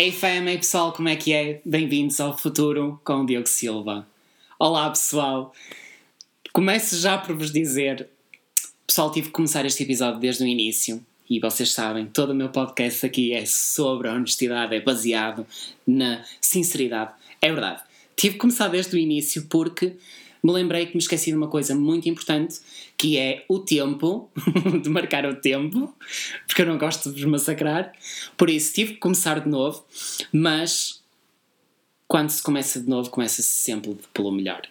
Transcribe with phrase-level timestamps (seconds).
[0.00, 1.60] Ei fam, ei pessoal, como é que é?
[1.62, 4.08] Bem-vindos ao Futuro com o Diogo Silva.
[4.58, 5.54] Olá pessoal,
[6.54, 8.08] começo já por vos dizer,
[8.86, 12.48] pessoal, tive que começar este episódio desde o início e vocês sabem, todo o meu
[12.48, 15.46] podcast aqui é sobre a honestidade, é baseado
[15.86, 17.12] na sinceridade.
[17.42, 17.82] É verdade,
[18.16, 19.98] tive que começar desde o início porque
[20.42, 22.60] me lembrei que me esqueci de uma coisa muito importante
[22.96, 24.30] que é o tempo,
[24.82, 25.94] de marcar o tempo,
[26.46, 27.92] porque eu não gosto de vos massacrar.
[28.36, 29.84] Por isso tive que começar de novo,
[30.32, 31.02] mas
[32.06, 34.62] quando se começa de novo, começa-se sempre pelo melhor.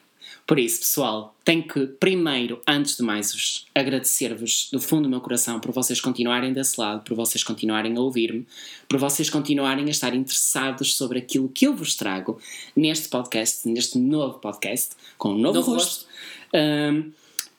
[0.49, 5.21] Por isso, pessoal, tenho que primeiro, antes de mais, vos agradecer-vos do fundo do meu
[5.21, 8.47] coração por vocês continuarem desse lado, por vocês continuarem a ouvir-me,
[8.87, 12.39] por vocês continuarem a estar interessados sobre aquilo que eu vos trago
[12.75, 16.07] neste podcast, neste novo podcast, com um novo, Novo rosto.
[16.51, 17.11] Um,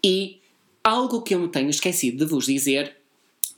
[0.02, 0.40] e
[0.82, 2.96] algo que eu me tenho esquecido de vos dizer,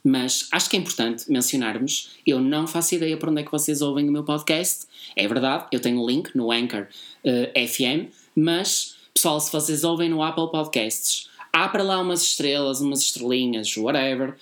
[0.05, 3.81] mas acho que é importante mencionarmos, eu não faço ideia por onde é que vocês
[3.81, 4.87] ouvem o meu podcast.
[5.17, 6.87] É verdade, eu tenho o link no Anchor
[7.25, 12.81] eh, FM, mas pessoal, se vocês ouvem no Apple Podcasts, há para lá umas estrelas,
[12.81, 14.35] umas estrelinhas, whatever.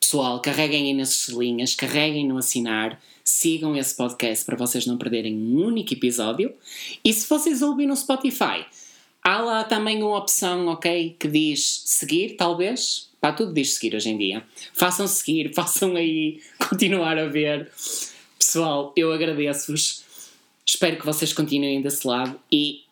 [0.00, 5.32] Pessoal, carreguem aí nas estrelinhas, carreguem no assinar, sigam esse podcast para vocês não perderem
[5.32, 6.52] um único episódio.
[7.04, 8.66] E se vocês ouvem no Spotify,
[9.22, 13.08] há lá também uma opção, ok, que diz seguir, talvez.
[13.20, 14.44] Pá, tudo diz seguir hoje em dia.
[14.74, 17.70] Façam seguir, façam aí continuar a ver.
[18.36, 20.04] Pessoal, eu agradeço-vos.
[20.66, 22.85] Espero que vocês continuem desse lado e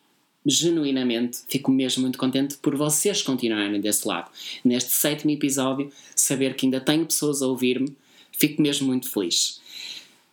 [0.45, 4.29] genuinamente fico mesmo muito contente por vocês continuarem desse lado.
[4.63, 7.95] Neste sétimo episódio, saber que ainda tenho pessoas a ouvir-me,
[8.31, 9.59] fico mesmo muito feliz.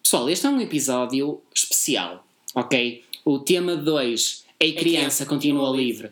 [0.02, 3.02] Pessoal, este é um episódio especial, ok?
[3.24, 6.10] O tema 2, a criança criança continua continua livre,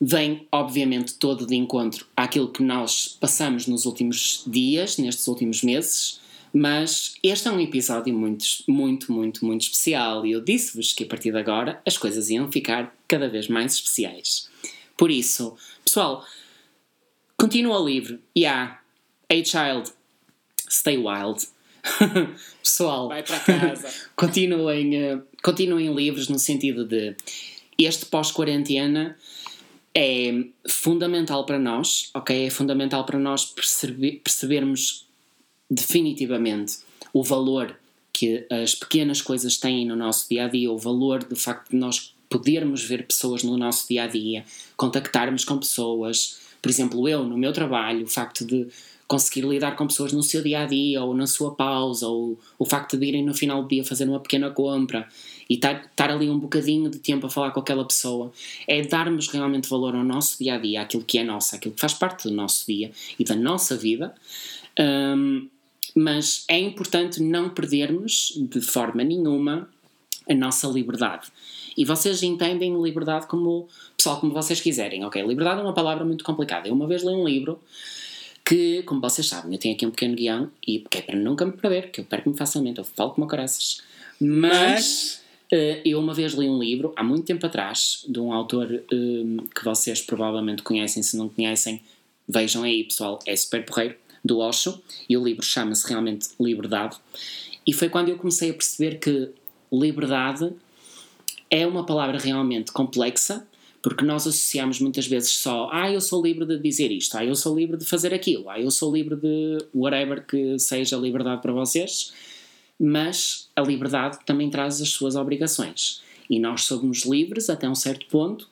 [0.00, 6.20] vem obviamente todo de encontro àquilo que nós passamos nos últimos dias, nestes últimos meses,
[6.52, 11.06] mas este é um episódio muito, muito, muito, muito especial e eu disse-vos que a
[11.06, 14.48] partir de agora as coisas iam ficar cada vez mais especiais.
[14.96, 16.24] Por isso, pessoal,
[17.36, 18.18] continua livre.
[18.34, 18.80] Yeah,
[19.30, 19.92] a child,
[20.70, 21.46] stay wild.
[22.62, 23.92] pessoal, Vai para casa.
[24.16, 27.14] continuem, eh, continuem livres no sentido de
[27.76, 29.18] este pós-quarentena
[29.94, 32.46] é fundamental para nós, ok?
[32.46, 35.06] É fundamental para nós perceber- percebermos
[35.70, 36.78] definitivamente
[37.12, 37.78] o valor
[38.10, 41.76] que as pequenas coisas têm no nosso dia a dia, o valor do facto de
[41.76, 44.44] nós podermos ver pessoas no nosso dia a dia,
[44.74, 48.68] contactarmos com pessoas, por exemplo, eu no meu trabalho, o facto de
[49.06, 52.64] conseguir lidar com pessoas no seu dia a dia ou na sua pausa, ou o
[52.64, 55.06] facto de irem no final do dia fazer uma pequena compra
[55.50, 58.32] e estar, ali um bocadinho de tempo a falar com aquela pessoa,
[58.66, 61.80] é darmos realmente valor ao nosso dia a dia, àquilo que é nosso, àquilo que
[61.80, 64.14] faz parte do nosso dia e da nossa vida.
[64.80, 65.48] Hum,
[65.94, 69.68] mas é importante não perdermos de forma nenhuma
[70.28, 71.26] a nossa liberdade.
[71.76, 75.22] E vocês entendem liberdade como, pessoal, como vocês quiserem, ok?
[75.22, 76.68] Liberdade é uma palavra muito complicada.
[76.68, 77.58] Eu uma vez li um livro
[78.44, 81.46] que, como vocês sabem, eu tenho aqui um pequeno guião e que é para nunca
[81.46, 83.80] me perder, que eu perco-me facilmente, eu falo como caraças.
[84.20, 88.72] Mas, eh, eu uma vez li um livro, há muito tempo atrás, de um autor
[88.72, 88.82] eh,
[89.54, 91.80] que vocês provavelmente conhecem, se não conhecem,
[92.28, 96.96] vejam aí, pessoal, é super porreiro, do Osho, e o livro chama-se realmente Liberdade.
[97.66, 99.30] E foi quando eu comecei a perceber que
[99.72, 100.52] liberdade
[101.52, 103.46] é uma palavra realmente complexa,
[103.82, 107.34] porque nós associamos muitas vezes só, ah, eu sou livre de dizer isto, ah, eu
[107.34, 111.52] sou livre de fazer aquilo, ah, eu sou livre de whatever que seja liberdade para
[111.52, 112.10] vocês,
[112.80, 116.00] mas a liberdade também traz as suas obrigações.
[116.30, 118.48] E nós somos livres até um certo ponto,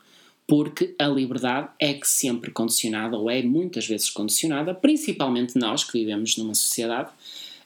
[0.46, 5.92] porque a liberdade é que sempre condicionada, ou é muitas vezes condicionada, principalmente nós que
[5.92, 7.10] vivemos numa sociedade,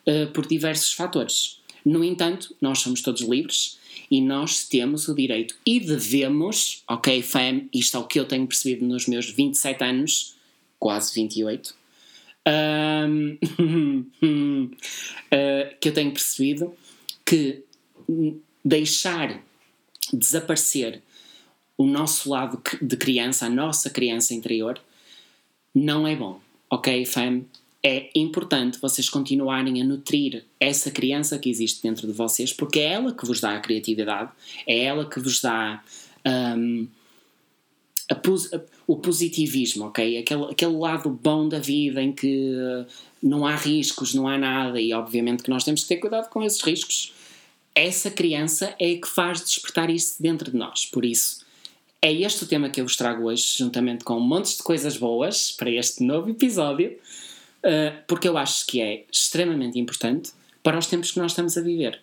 [0.06, 1.60] eh, por diversos fatores.
[1.84, 3.78] No entanto, nós somos todos livres
[4.14, 8.46] e nós temos o direito e devemos, ok, fam, isto é o que eu tenho
[8.46, 10.36] percebido nos meus 27 anos,
[10.78, 11.74] quase 28,
[12.46, 13.36] ahm,
[15.32, 16.72] eh, que eu tenho percebido
[17.26, 17.64] que
[18.64, 19.42] deixar
[20.12, 21.02] desaparecer
[21.76, 24.80] o nosso lado de criança, a nossa criança interior,
[25.74, 26.40] não é bom,
[26.70, 27.44] ok, fam?
[27.86, 32.92] É importante vocês continuarem a nutrir essa criança que existe dentro de vocês, porque é
[32.94, 34.30] ela que vos dá a criatividade,
[34.66, 35.82] é ela que vos dá
[36.56, 36.88] hum,
[38.10, 40.16] a a- o positivismo, ok?
[40.18, 42.52] Aquele, aquele lado bom da vida em que
[43.22, 46.42] não há riscos, não há nada, e obviamente que nós temos que ter cuidado com
[46.42, 47.12] esses riscos.
[47.74, 50.86] Essa criança é que faz despertar isso dentro de nós.
[50.86, 51.44] Por isso,
[52.00, 54.96] é este o tema que eu vos trago hoje, juntamente com um monte de coisas
[54.96, 56.96] boas para este novo episódio,
[57.64, 60.32] uh, porque eu acho que é extremamente importante
[60.62, 62.00] para os tempos que nós estamos a viver.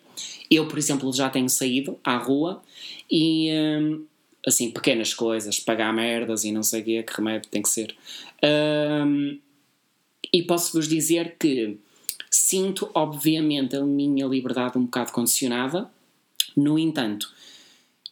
[0.50, 2.62] Eu, por exemplo, já tenho saído à rua
[3.10, 4.04] e, um,
[4.46, 7.94] assim, pequenas coisas, pagar merdas e não sei o quê, que remédio tem que ser.
[8.44, 9.38] Um,
[10.32, 11.76] e posso-vos dizer que
[12.30, 15.90] sinto, obviamente, a minha liberdade um bocado condicionada,
[16.56, 17.32] no entanto,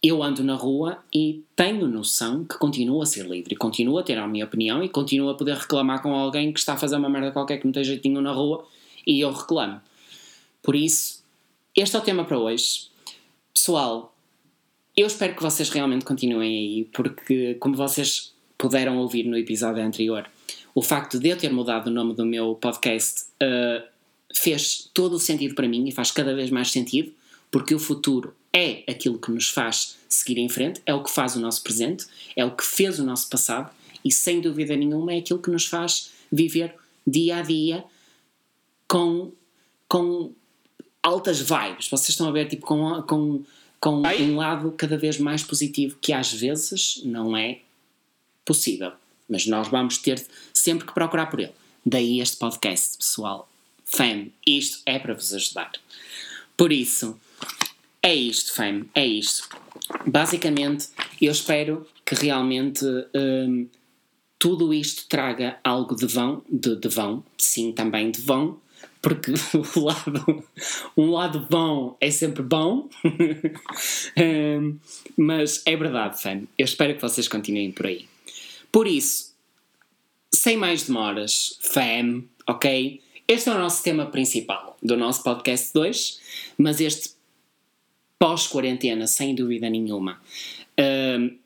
[0.02, 4.16] eu ando na rua e tenho noção que continuo a ser livre, continuo a ter
[4.16, 7.08] a minha opinião e continuo a poder reclamar com alguém que está a fazer uma
[7.08, 8.66] merda qualquer que não tem jeitinho na rua
[9.06, 9.80] e eu reclamo.
[10.62, 11.22] Por isso,
[11.76, 12.88] este é o tema para hoje.
[13.52, 14.14] Pessoal,
[14.96, 20.26] eu espero que vocês realmente continuem aí, porque, como vocês puderam ouvir no episódio anterior,
[20.74, 23.86] o facto de eu ter mudado o nome do meu podcast uh,
[24.34, 27.12] fez todo o sentido para mim e faz cada vez mais sentido,
[27.50, 31.36] porque o futuro é aquilo que nos faz seguir em frente, é o que faz
[31.36, 32.06] o nosso presente,
[32.36, 33.70] é o que fez o nosso passado
[34.04, 36.74] e, sem dúvida nenhuma, é aquilo que nos faz viver
[37.06, 37.84] dia a dia
[38.88, 39.32] com,
[39.88, 40.32] com
[41.02, 41.88] altas vibes.
[41.88, 43.44] Vocês estão a ver, tipo, com, com,
[43.78, 47.60] com um lado cada vez mais positivo, que às vezes não é
[48.44, 48.92] possível.
[49.28, 51.52] Mas nós vamos ter sempre que procurar por ele.
[51.86, 53.48] Daí este podcast, pessoal.
[53.84, 55.72] Fam, isto é para vos ajudar.
[56.56, 57.18] Por isso,
[58.02, 59.48] é isto, fam, é isto.
[60.06, 60.88] Basicamente,
[61.20, 63.68] eu espero que realmente hum,
[64.38, 68.58] tudo isto traga algo de vão, de, de vão, sim, também de vão,
[69.02, 69.32] porque
[69.76, 70.44] o lado,
[70.96, 72.88] um lado bom é sempre bom,
[74.16, 74.78] um,
[75.16, 76.44] mas é verdade, fam.
[76.56, 78.08] Eu espero que vocês continuem por aí.
[78.72, 79.34] Por isso,
[80.32, 83.00] sem mais demoras, fam, ok?
[83.28, 86.20] Este é o nosso tema principal do nosso podcast 2,
[86.58, 87.19] mas este
[88.20, 90.20] pós-quarentena, sem dúvida nenhuma,
[90.78, 91.36] um,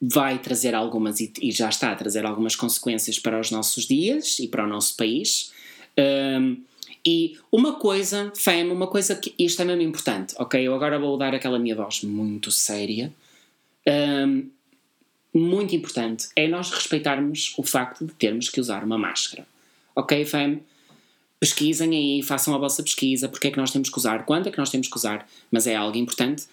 [0.00, 4.38] vai trazer algumas, e, e, já está a trazer algumas consequências para os nossos dias
[4.38, 5.50] e para o nosso país.
[5.98, 6.58] Um,
[7.04, 10.62] e uma coisa, fam, uma coisa que isto é mesmo importante, ok?
[10.62, 13.10] Eu agora vou dar aquela minha voz muito séria.
[13.88, 14.46] Um,
[15.32, 19.46] muito importante é nós respeitarmos o facto de termos que usar uma máscara.
[19.96, 20.60] Ok, fam?
[21.40, 24.50] Pesquisem aí, façam a vossa pesquisa, porque é que nós temos que usar, quando é
[24.52, 26.44] que nós temos que usar, mas é algo importante.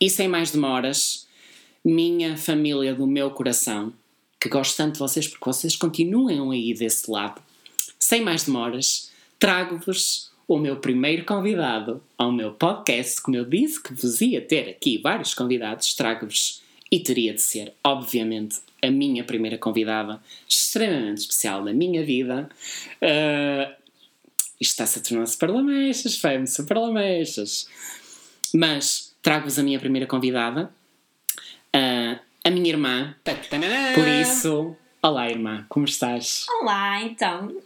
[0.00, 1.26] E sem mais demoras,
[1.84, 3.92] minha família do meu coração,
[4.40, 7.42] que gosto tanto de vocês porque vocês continuam aí desse lado,
[7.98, 13.22] sem mais demoras, trago-vos o meu primeiro convidado ao meu podcast.
[13.22, 17.72] Como eu disse que vos ia ter aqui vários convidados, trago-vos e teria de ser,
[17.84, 22.50] obviamente, a minha primeira convidada, extremamente especial da minha vida.
[22.96, 23.79] Uh,
[24.60, 27.66] isto está-se a tornar super lamechas, fame, super lamechas.
[28.54, 30.70] Mas trago-vos a minha primeira convidada,
[31.74, 33.16] uh, a minha irmã.
[33.94, 36.44] Por isso, olá irmã, como estás?
[36.60, 37.56] Olá, então.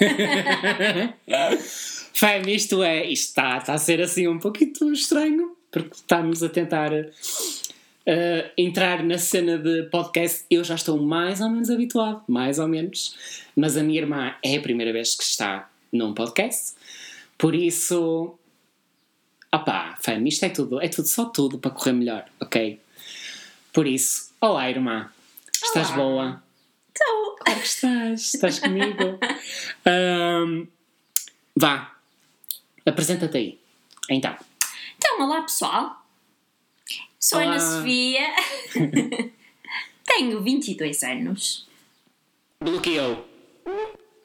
[2.12, 6.50] Fame, isto é, isto está, está a ser assim um pouquinho estranho, porque estamos a
[6.50, 10.44] tentar uh, entrar na cena de podcast.
[10.50, 13.16] Eu já estou mais ou menos habituado, mais ou menos,
[13.54, 16.74] mas a minha irmã é a primeira vez que está num podcast,
[17.38, 18.38] por isso,
[19.54, 22.80] opá, Fame, isto é tudo, é tudo, só tudo para correr melhor, ok?
[23.72, 25.10] Por isso, olá irmã,
[25.52, 25.96] estás Olá.
[25.96, 26.42] boa?
[26.90, 29.18] Então, Claro que estás, estás comigo.
[29.84, 30.66] Ahm,
[31.54, 31.94] vá,
[32.86, 33.60] apresenta-te aí.
[34.10, 34.34] Então,
[34.96, 36.02] então, olá pessoal.
[37.20, 37.58] Sou Ana Olá.
[37.60, 38.34] Sofia.
[40.06, 41.68] Tenho 22 anos.
[42.60, 43.26] bloqueou.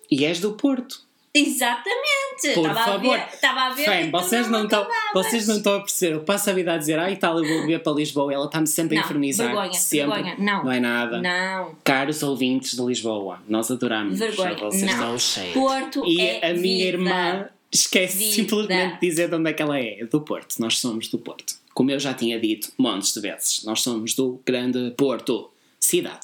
[0.10, 1.04] E és do Porto.
[1.34, 2.54] Exatamente.
[2.56, 3.16] Por Estava favor.
[3.16, 6.16] A ver, estava a ver Fem, vocês não não, estão, vocês não estão a perceber.
[6.16, 8.34] Eu passo a vida a dizer, ai tal, eu vou vir para Lisboa.
[8.34, 9.48] Ela está-me sempre a Não, infernizar.
[9.48, 9.98] vergonha, sempre.
[10.24, 10.36] vergonha.
[10.40, 10.72] Não.
[10.72, 11.22] é nada.
[11.22, 11.76] Não.
[11.84, 14.20] Caros ouvintes de Lisboa, nós adoramos.
[14.20, 14.56] Vergonha.
[14.58, 14.92] Vocês Não.
[14.94, 15.54] estão cheios.
[15.54, 16.98] Porto E é a minha vida.
[16.98, 18.34] irmã esquece Vida.
[18.34, 20.04] simplesmente de dizer de onde é que ela é.
[20.06, 20.56] Do Porto.
[20.60, 21.56] Nós somos do Porto.
[21.74, 23.64] Como eu já tinha dito montes de vezes.
[23.64, 25.50] Nós somos do grande Porto.
[25.80, 26.20] Cidade.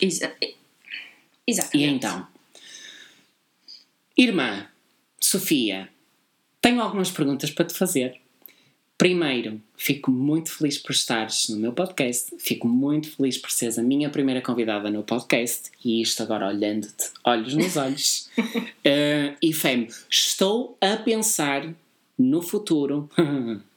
[0.00, 0.56] Exa E
[1.46, 1.94] Exatamente.
[1.94, 2.26] então?
[4.18, 4.66] Irmã,
[5.20, 5.90] Sofia,
[6.62, 8.18] tenho algumas perguntas para te fazer.
[8.96, 12.34] Primeiro, fico muito feliz por estares no meu podcast.
[12.38, 15.70] Fico muito feliz por seres a minha primeira convidada no podcast.
[15.84, 18.30] E isto agora olhando-te, olhos nos olhos.
[18.88, 21.74] Eh, e Fem, estou a pensar
[22.16, 23.10] no futuro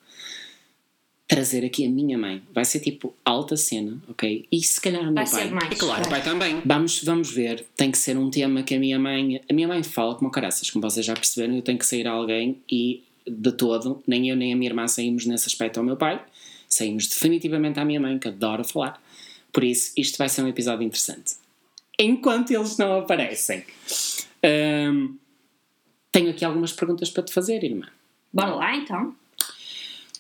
[1.40, 2.42] trazer aqui a minha mãe.
[2.54, 4.46] Vai ser tipo alta cena, ok?
[4.52, 5.44] E se calhar o meu Vai pai.
[5.44, 5.72] ser mais.
[5.72, 6.62] E claro, o pai também.
[6.66, 7.66] Vamos, vamos ver.
[7.78, 9.42] Tem que ser um tema que a minha mãe.
[9.50, 11.56] A minha mãe fala como caraças, como vocês já perceberam.
[11.56, 15.26] Eu tenho que sair alguém e de todo, nem eu nem a minha irmã saímos
[15.26, 16.22] nesse aspecto ao meu pai.
[16.68, 19.02] Saímos definitivamente à minha mãe, que adora falar.
[19.54, 21.36] Por isso, isto vai ser um episódio interessante.
[21.98, 23.64] Enquanto eles não aparecem.
[24.44, 25.16] Hum,
[26.12, 27.88] tenho aqui algumas perguntas para te fazer, irmã.
[28.32, 29.16] Bora lá então.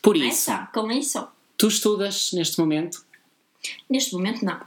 [0.01, 1.27] Por isso, Começa com isso.
[1.57, 3.05] tu estudas neste momento?
[3.89, 4.59] Neste momento, não.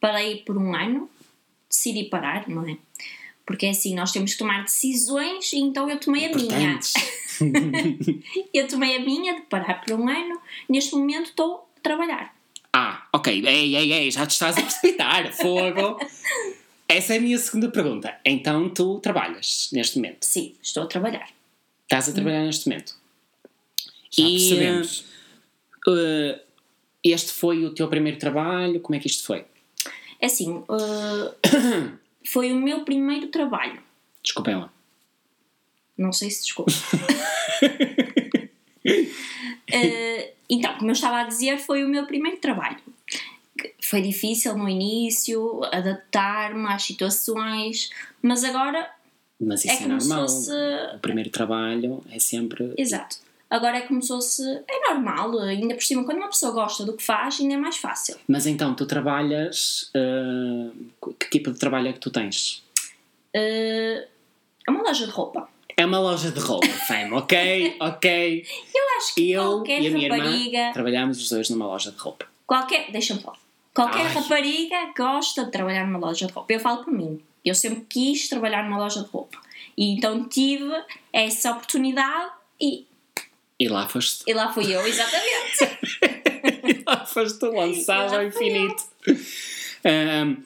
[0.00, 1.08] Parei por um ano,
[1.70, 2.76] decidi parar, não é?
[3.46, 6.80] Porque é assim, nós temos que tomar decisões, e então eu tomei a minha.
[8.52, 10.40] Eu tomei a minha de parar por um ano.
[10.68, 12.34] Neste momento estou a trabalhar.
[12.72, 13.44] Ah, ok.
[13.46, 15.30] Ei, ei, ei, já te estás a precipitar.
[15.36, 15.98] Fogo.
[16.88, 18.18] Essa é a minha segunda pergunta.
[18.24, 20.24] Então tu trabalhas neste momento?
[20.24, 21.28] Sim, estou a trabalhar.
[21.82, 22.94] Estás a trabalhar neste momento?
[24.22, 25.04] E, percebemos.
[25.88, 26.40] eh,
[27.04, 28.80] este foi o teu primeiro trabalho?
[28.80, 29.44] Como é que isto foi?
[30.20, 31.34] É assim, uh,
[32.26, 33.80] foi o meu primeiro trabalho.
[34.22, 34.72] Desculpem lá.
[35.96, 36.72] Não sei se desculpa.
[39.68, 42.76] Eh, então, como eu estava a dizer, foi o meu primeiro trabalho.
[43.82, 47.90] Foi difícil no início, adaptar-me às situações,
[48.22, 48.88] mas agora
[49.40, 50.20] Mas isso é é, normal.
[50.28, 50.52] fosse.
[50.94, 52.72] O primeiro trabalho é sempre.
[52.78, 53.16] Exato.
[53.48, 54.42] Agora é como se fosse.
[54.68, 57.76] É normal, ainda por cima, quando uma pessoa gosta do que faz, ainda é mais
[57.76, 58.16] fácil.
[58.26, 59.90] Mas então tu trabalhas.
[59.94, 60.70] eh,
[61.20, 62.64] que tipo de trabalho é que tu tens?
[63.32, 64.06] Eh,
[64.66, 65.48] é uma loja de roupa.
[65.76, 67.76] É uma loja de roupa, fam, ok?
[67.80, 68.46] Ok.
[68.74, 70.58] Eu acho que Eu qualquer e a minha rapariga.
[70.58, 72.26] irmã trabalhámos os dois numa loja de roupa.
[72.46, 72.90] Qualquer.
[72.90, 73.38] Deixa-me falar.
[73.74, 74.12] Qualquer Ai.
[74.14, 76.50] rapariga gosta de trabalhar numa loja de roupa.
[76.52, 77.20] Eu falo por mim.
[77.44, 79.38] Eu sempre quis trabalhar numa loja de roupa.
[79.76, 80.72] E então tive
[81.12, 82.86] essa oportunidade e,
[83.58, 84.22] E lá foste.
[84.26, 85.78] e lá fui eu, exatamente.
[86.78, 88.82] e lá foste lançado E ao infinito.
[89.84, 90.42] Ahm,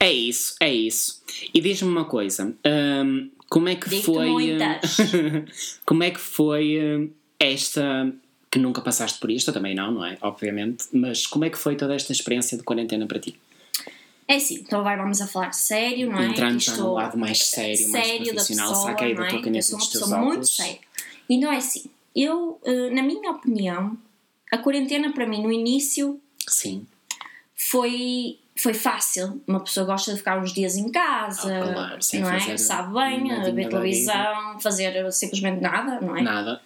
[0.00, 1.22] é isso, é isso.
[1.54, 2.52] E diz-me uma coisa.
[2.64, 4.58] ahm, como é que Digo-te foi.
[5.86, 8.12] como é que foi esta.
[8.50, 10.16] Que nunca passaste por isto, eu também não, não é?
[10.22, 10.86] Obviamente.
[10.92, 13.38] Mas como é que foi toda esta experiência de quarentena para ti?
[14.26, 16.26] É assim, então agora vamos a falar sério, não é?
[16.26, 19.26] Entrando já no lado mais sério, mais sério da profissional, pessoa, saca aí não da
[19.26, 19.30] é?
[19.30, 20.78] tua Eu caneta sou uma pessoa muito séria.
[21.30, 21.84] Então é assim,
[22.24, 23.96] eu, eh, na minha opinião,
[24.50, 26.86] a quarentena para mim no início Sim.
[27.54, 29.42] foi, foi fácil.
[29.46, 32.56] Uma pessoa gosta de ficar uns dias em casa, Ah, claro, sem não é?
[32.56, 33.22] Sabe bem,
[33.54, 36.22] ver televisão, fazer simplesmente nada, não é?
[36.22, 36.60] Nada.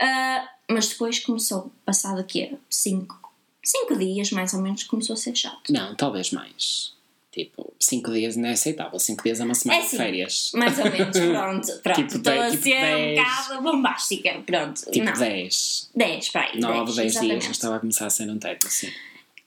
[0.00, 3.32] Ah, mas depois começou, passado aqui cinco,
[3.62, 5.72] cinco dias mais ou menos, começou a ser chato.
[5.72, 6.93] Não, talvez mais.
[7.34, 8.96] Tipo, 5 dias não é aceitável.
[8.96, 9.96] 5 dias é uma semana É de sim.
[9.96, 10.52] férias.
[10.54, 11.80] Mais ou menos, pronto.
[11.82, 12.96] Pronto, Tipo estou a tipo ser dez.
[12.96, 14.42] um bocado bombástica.
[14.46, 15.12] Pronto, Tipo não.
[15.14, 15.90] 10.
[15.96, 16.60] 10, para aí.
[16.60, 18.88] 9, 10 dias já estava a começar a ser um teto, assim.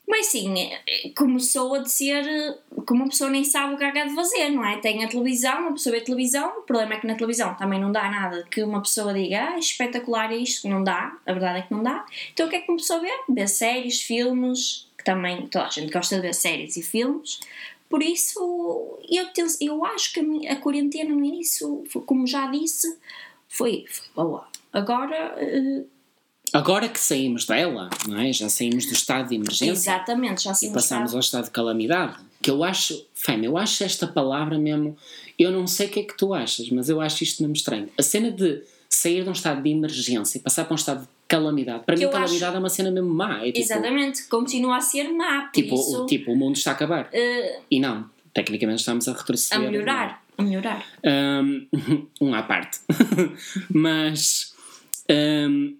[0.06, 0.54] Mas sim,
[0.86, 2.24] eh, começou a dizer
[2.86, 4.78] que uma pessoa nem sabe o que há de fazer, não é?
[4.78, 7.92] Tem a televisão, uma pessoa vê televisão, o problema é que na televisão também não
[7.92, 11.62] dá nada que uma pessoa diga, ah, espetacular é isto, não dá, a verdade é
[11.62, 12.06] que não dá.
[12.32, 13.10] Então o que é que uma pessoa vê?
[13.28, 17.38] Vê séries, filmes, que também toda a gente gosta de ver séries e filmes.
[17.88, 22.50] Por isso, eu, tenho- eu acho que a, minha- a quarentena no início, como já
[22.50, 22.98] disse,
[23.48, 24.46] foi, foi boa.
[24.72, 25.84] Agora, eh,
[26.52, 28.32] Agora que saímos dela, não é?
[28.32, 32.16] Já saímos do estado de emergência exatamente, já se e passamos ao estado de calamidade.
[32.40, 34.96] Que eu acho, Fêmea, eu acho esta palavra mesmo.
[35.38, 37.90] Eu não sei o que é que tu achas, mas eu acho isto mesmo estranho.
[37.98, 41.08] A cena de sair de um estado de emergência e passar para um estado de
[41.28, 41.84] calamidade.
[41.84, 43.42] Para mim, Eu calamidade acho- é uma cena mesmo má.
[43.42, 46.70] É tipo, Exatamente, continua a ser má, por tipo, isso o, tipo, o mundo está
[46.70, 47.08] a acabar.
[47.12, 49.68] eh, E não, tecnicamente estamos a retroceder.
[49.68, 50.86] a melhorar, a melhorar.
[51.04, 51.66] Um,
[52.20, 52.78] um à parte.
[53.70, 54.54] mas
[55.10, 55.76] um,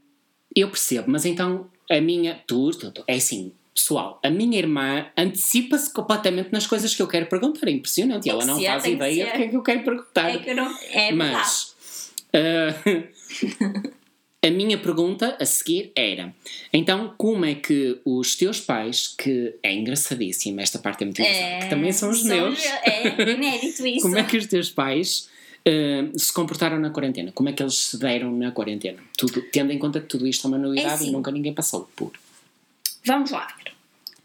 [0.54, 2.40] eu percebo, mas então a minha.
[2.46, 7.06] Tu, tu, tu, é assim, pessoal, a minha irmã antecipa-se completamente nas coisas que eu
[7.06, 7.68] quero perguntar.
[7.68, 8.26] É impressionante.
[8.26, 10.28] E ela que não ser, faz que ideia do que é que eu quero perguntar.
[10.30, 10.78] É que eu não.
[10.92, 11.74] É mas
[12.34, 13.88] uh,
[14.44, 16.34] a minha pergunta a seguir era:
[16.72, 21.64] então, como é que os teus pais, que é engraçadíssimo, esta parte é muito engraçada,
[21.64, 22.64] que também são os meus.
[22.64, 24.02] É inédito isso.
[24.06, 25.28] Como é que os teus pais
[25.64, 27.32] eh, se comportaram na quarentena?
[27.32, 28.98] Como é que eles se deram na quarentena?
[29.16, 31.08] Tudo, tendo em conta que tudo isto é uma novidade É assim.
[31.08, 32.12] e nunca ninguém passou por.
[33.04, 33.72] Vamos lá ver.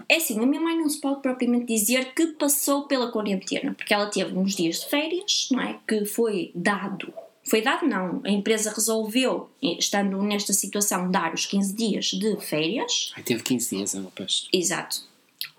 [0.09, 3.93] É assim, a minha mãe não se pode propriamente dizer que passou pela quarentena, porque
[3.93, 5.79] ela teve uns dias de férias, não é?
[5.87, 7.11] Que foi dado.
[7.45, 8.21] Foi dado, não.
[8.23, 13.11] A empresa resolveu, estando nesta situação, dar os 15 dias de férias.
[13.17, 14.47] Ai, teve 15 dias, ela, pois.
[14.53, 15.01] Exato.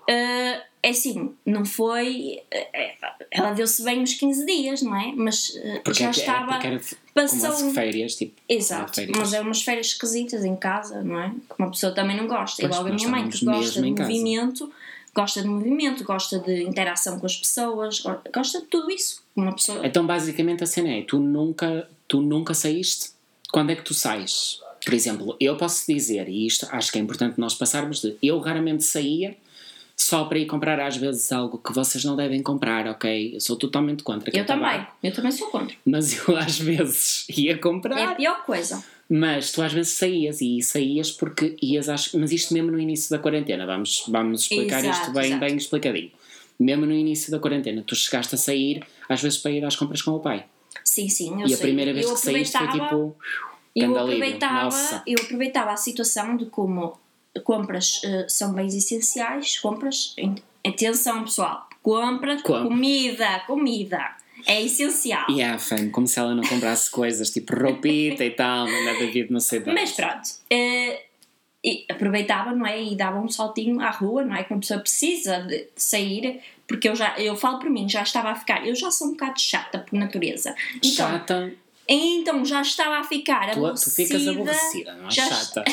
[0.07, 2.41] eh, é assim, não foi.
[2.51, 2.95] eh,
[3.31, 5.11] ela deu-se bem uns 15 dias, não é?
[5.15, 6.51] Mas eh, Porque já é é estava.
[6.53, 6.81] porque era
[7.13, 8.33] passou as férias, tipo.
[8.47, 9.17] Exato, férias.
[9.17, 11.29] mas é umas férias esquisitas em casa, não é?
[11.29, 12.61] Que uma pessoa também não gosta.
[12.61, 14.11] Pois, Igual a minha mãe, que gosta de em casa.
[15.15, 19.23] Gosta de movimento, gosta de interação com as pessoas, go- gosta de tudo isso.
[19.35, 19.85] Uma pessoa.
[19.85, 23.11] Então, basicamente, a cena é: tu nunca, tu nunca saíste?
[23.51, 24.59] Quando é que tu sais?
[24.83, 28.15] Por exemplo, eu posso dizer, e isto acho que é importante nós passarmos de.
[28.21, 29.35] Eu raramente saía
[29.97, 33.35] só para ir comprar às vezes algo que vocês não devem comprar, ok?
[33.35, 34.29] Eu sou totalmente contra.
[34.37, 35.75] Eu também, eu também sou contra.
[35.85, 38.15] Mas eu às vezes ia É a comprar.
[38.15, 38.83] pior coisa.
[39.09, 42.11] Mas tu às vezes saías e saías porque ias às.
[42.13, 45.39] Mas isto mesmo no início da quarentena, vamos, vamos explicar Exato, isto bem, exato.
[45.41, 46.11] bem explicadinho.
[46.59, 50.01] Mesmo no início da quarentena, tu chegaste a sair às vezes para ir às compras
[50.01, 50.45] com o pai.
[50.83, 51.57] Sim, sim, eu e a sei.
[51.57, 53.15] primeira vez eu que saíste foi tipo.
[53.75, 55.03] eu aproveitava, Nossa.
[55.05, 56.97] eu aproveitava a situação de como
[57.43, 60.15] compras eh, são bens essenciais, compras,
[60.65, 65.25] atenção pessoal, compras, Com- comida, comida, é essencial.
[65.29, 69.31] E a fã, como se ela não comprasse coisas tipo roupita e tal, nada David,
[69.31, 70.29] não sei Mas pronto,
[71.65, 72.81] e aproveitava, não é?
[72.81, 74.43] E dava um saltinho à rua, não é?
[74.43, 78.29] Que uma pessoa precisa de sair, porque eu já, eu falo por mim, já estava
[78.29, 80.55] a ficar, eu já sou um bocado chata por natureza.
[80.75, 81.53] Então, Chata,
[81.87, 84.07] então já estava a ficar tu, tu aborrecida.
[84.07, 85.63] ficas aborrecida, não é já chata.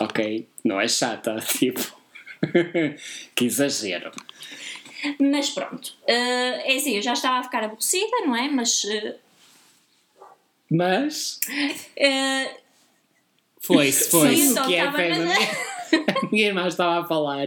[0.00, 1.94] ok, não é chata, tipo.
[3.34, 4.10] que exagero.
[5.18, 8.48] Mas pronto, eh, é assim, eu já estava a ficar aborrecida, não é?
[8.48, 9.16] Mas eh,
[10.70, 11.40] Mas
[11.96, 12.56] eh,
[13.60, 15.10] foi-se, foi Sim, o que é então fé.
[15.10, 15.66] estava-
[16.26, 17.46] A minha- irmã estava a falar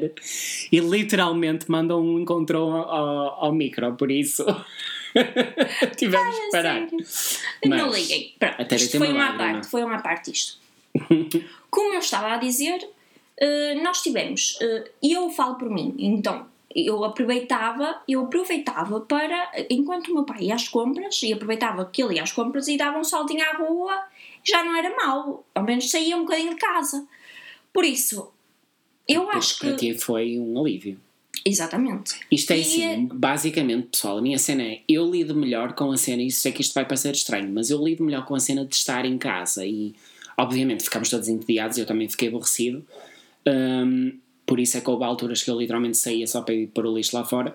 [0.72, 4.46] e literalmente mandou um encontrou ao, ao micro, por isso
[5.98, 6.88] tivemos que parar.
[6.92, 8.34] Mas- não liguem.
[8.40, 9.52] Pronto, isto foi uma lágrima.
[9.54, 10.58] parte, foi uma parte isto.
[11.70, 12.80] Como eu estava a dizer,
[13.84, 14.58] nós tivemos,
[15.04, 20.44] e eu falo por mim, então eu aproveitava, eu aproveitava para, enquanto o meu pai
[20.44, 23.58] ia às compras, e aproveitava que ele ia às compras e dava um saltinho à
[23.58, 24.00] rua,
[24.44, 27.08] já não era mau, ao menos saía um bocadinho de casa.
[27.74, 28.32] Por isso,
[29.08, 29.78] eu acho Para que.
[29.94, 31.00] ti foi um alívio.
[31.46, 32.20] Exatamente.
[32.32, 35.98] Isto é E- assim, basicamente, pessoal, a minha cena é eu lido melhor com a
[35.98, 38.66] cena, e sei que isto vai parecer estranho, mas eu lido melhor com a cena
[38.66, 39.96] de estar em casa e
[40.38, 42.86] obviamente ficamos todos entediados, eu também fiquei aborrecido.
[43.48, 44.18] Hum,
[44.50, 46.96] por isso é que houve alturas que eu literalmente saía só para ir pôr o
[46.98, 47.54] lixo lá fora,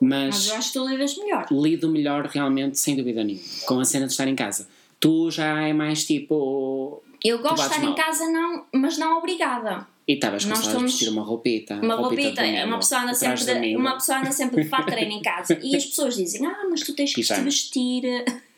[0.00, 1.46] Mas mas eu acho que tu lidas melhor.
[1.50, 4.66] lido melhor realmente, sem dúvida nenhuma, com a cena de estar em casa.
[4.98, 7.02] Tu já é mais tipo.
[7.24, 7.94] Eu gosto de estar em mal.
[7.94, 9.86] casa, não, mas não obrigada.
[10.08, 11.74] E estavas cansada de estamos- vestir uma roupita.
[11.76, 13.78] Uma roupita de roupita, domingo, uma pessoa, anda de sempre de de, domingo.
[13.80, 16.66] uma pessoa anda sempre de fato de treino em casa e as pessoas dizem: Ah,
[16.68, 18.02] mas tu tens que te vestir.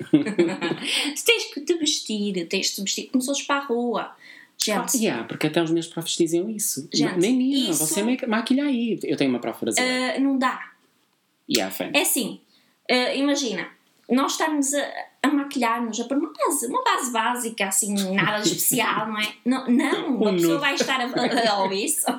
[0.11, 4.11] tu tens que te vestir, tens que te vestir como se fosses para a rua.
[4.61, 6.89] Ah, Gente, yeah, porque até os meus profs diziam isso.
[6.93, 8.99] Gente, Nem minha, isso- você ma- maquilha aí.
[9.03, 10.15] Eu tenho uma prof brasileira.
[10.17, 10.71] ah, não dá.
[11.51, 11.75] Yeah.
[11.93, 12.41] É assim,
[12.91, 13.69] ah, imagina,
[14.09, 14.91] nós estamos a,
[15.23, 19.35] a maquilhar-nos, a pôr uma base, uma base básica, assim, nada de especial, não é?
[19.45, 22.07] Não, não uma Um pessoa vai estar a, a, a ouvir isso.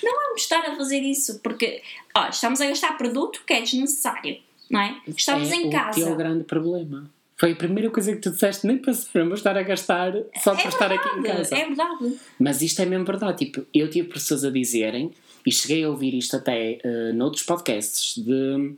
[0.00, 1.82] Não vamos estar a fazer isso, porque
[2.16, 4.38] ó, estamos a gastar produto que é desnecessário,
[4.70, 4.96] não é?
[5.08, 6.04] Estamos é em o casa.
[6.04, 7.10] teu grande problema.
[7.42, 10.68] Foi a primeira coisa que tu disseste, nem para vou estar a gastar só para
[10.68, 11.56] estar aqui em casa.
[11.56, 12.16] É verdade.
[12.38, 13.36] Mas isto é mesmo verdade.
[13.46, 15.10] Tipo, eu tive pessoas a dizerem,
[15.44, 18.76] e cheguei a ouvir isto até uh, noutros podcasts, de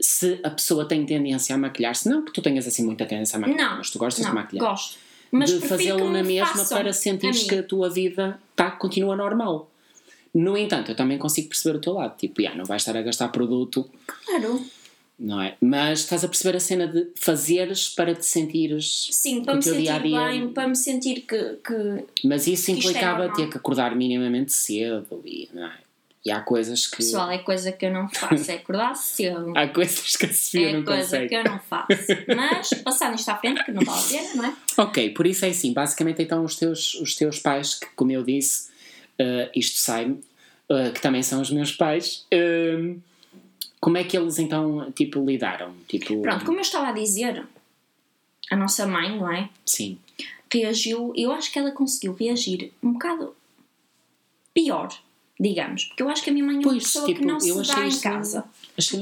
[0.00, 3.40] se a pessoa tem tendência a maquilhar-se, não que tu tenhas assim muita tendência a
[3.40, 4.70] maquilhar, Não, mas tu gostas não, de maquilhar.
[4.70, 4.96] gosto.
[5.32, 7.46] Mas de fazê-lo na me mesma para mim.
[7.48, 9.68] que a tua vida tá, continua normal.
[10.32, 12.16] No entanto, eu também consigo perceber o teu lado.
[12.16, 13.90] Tipo, yeah, não vais estar a gastar produto,
[14.26, 14.64] Claro.
[15.20, 15.54] Não é?
[15.60, 19.08] Mas estás a perceber a cena de fazeres para te sentires.
[19.12, 23.28] Sim, para me sentir dia-a-dia- bem, para me sentir que, que Mas isso é implicava
[23.28, 25.78] ter que acordar minimamente cedo e, não é?
[26.24, 26.98] E há coisas que.
[26.98, 29.52] pessoal é coisa que eu não faço, é acordar cedo.
[29.56, 31.28] Há coisas que a Sofia É não coisa consegue.
[31.28, 31.88] que eu não faço.
[32.36, 34.54] Mas passar isto à frente, que não vale a pena, não é?
[34.76, 38.22] Ok, por isso é assim, basicamente então os teus, os teus pais, que como eu
[38.22, 38.68] disse,
[39.18, 40.14] eh, isto sai,
[40.68, 42.96] eh, que também são os meus pais, eh,
[43.80, 45.74] como é que eles então, tipo, lidaram?
[45.88, 47.46] Tipo, Pronto, como eu estava a dizer,
[48.50, 49.48] a nossa mãe, não é?
[49.64, 49.98] Sim,
[50.52, 53.34] Reagiu, eu acho que ela conseguiu reagir um bocado
[54.52, 54.88] pior,
[55.38, 55.84] digamos.
[55.84, 57.62] Porque eu acho que a minha mãe é uma Pois, pessoa tipo, que não se
[57.66, 58.44] dá em casa.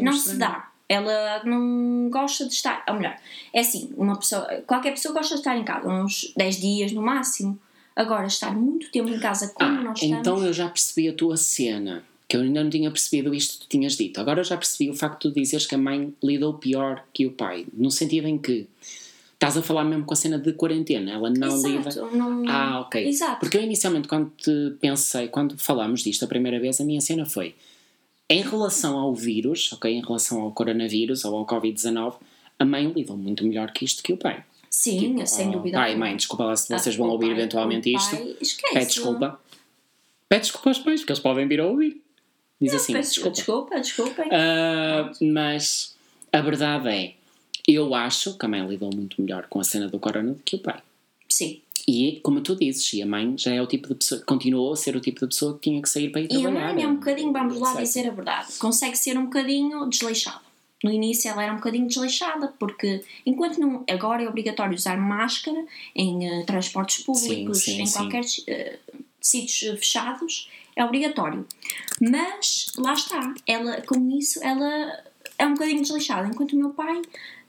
[0.01, 0.71] Não se dá.
[0.89, 2.85] Ela não gosta de estar.
[2.89, 3.17] Ou melhor,
[3.53, 7.03] é assim, uma pessoa, qualquer pessoa gosta de estar em casa, uns 10 dias no
[7.03, 7.59] máximo.
[7.97, 10.19] Agora, estar muito tempo em casa como Ah, nós estamos.
[10.21, 13.61] então eu já percebi a tua cena, que eu ainda não tinha percebido isto que
[13.61, 14.21] tu tinhas dito.
[14.21, 17.27] Agora eu já percebi o facto de tu dizeres que a mãe lidou pior que
[17.27, 18.67] o pai, no sentido em que
[19.41, 21.89] Estás a falar mesmo com a cena de quarentena, ela não lida.
[21.89, 22.43] Exato, não...
[22.49, 23.07] Ah, ok.
[23.07, 23.39] Exato.
[23.39, 27.25] Porque eu inicialmente, quando te pensei, quando falámos disto a primeira vez, a minha cena
[27.25, 27.55] foi
[28.29, 29.93] em relação ao vírus, ok?
[29.95, 32.15] Em relação ao coronavírus ou ao Covid-19,
[32.59, 34.43] a mãe lidou muito melhor que isto que o pai.
[34.69, 35.79] Sim, Tipo, sem oh, dúvida.
[35.79, 38.17] Pai, mãe, desculpa lá se vocês Ah, vão o ouvir pai- eventualmente o isto.
[38.17, 38.75] pai, esquece.
[38.75, 39.41] Pede desculpa.
[40.29, 42.03] Pede desculpa aos pais, porque eles podem vir a ouvir.
[42.61, 43.31] Diz assim, Peço desculpa.
[43.81, 44.25] Desculpa, desculpa.
[44.33, 45.95] Ah, mas
[46.33, 47.15] a verdade é,
[47.67, 50.57] eu acho que a mãe lidou muito melhor com a cena do corona do que
[50.57, 50.81] o pai.
[51.29, 51.61] Sim.
[51.87, 54.77] E, como tu dizes, e a mãe já é o tipo de pessoa, continuou a
[54.77, 56.75] ser o tipo de pessoa que tinha que sair para ir E a trabalhar.
[56.75, 57.83] mãe é um bocadinho, vamos lá Certo.
[57.85, 60.41] dizer a verdade, consegue ser um bocadinho desleixada.
[60.85, 65.65] No início ela era um bocadinho desleixada, porque enquanto não, agora é obrigatório usar máscara
[65.95, 67.99] em eh, transportes públicos, sim, em sim.
[67.99, 68.79] qualquer eh,
[69.21, 71.45] sítios fechados, é obrigatório.
[72.01, 75.03] Mas lá está, ela com isso ela
[75.37, 77.03] é um bocadinho desleixada, enquanto o meu pai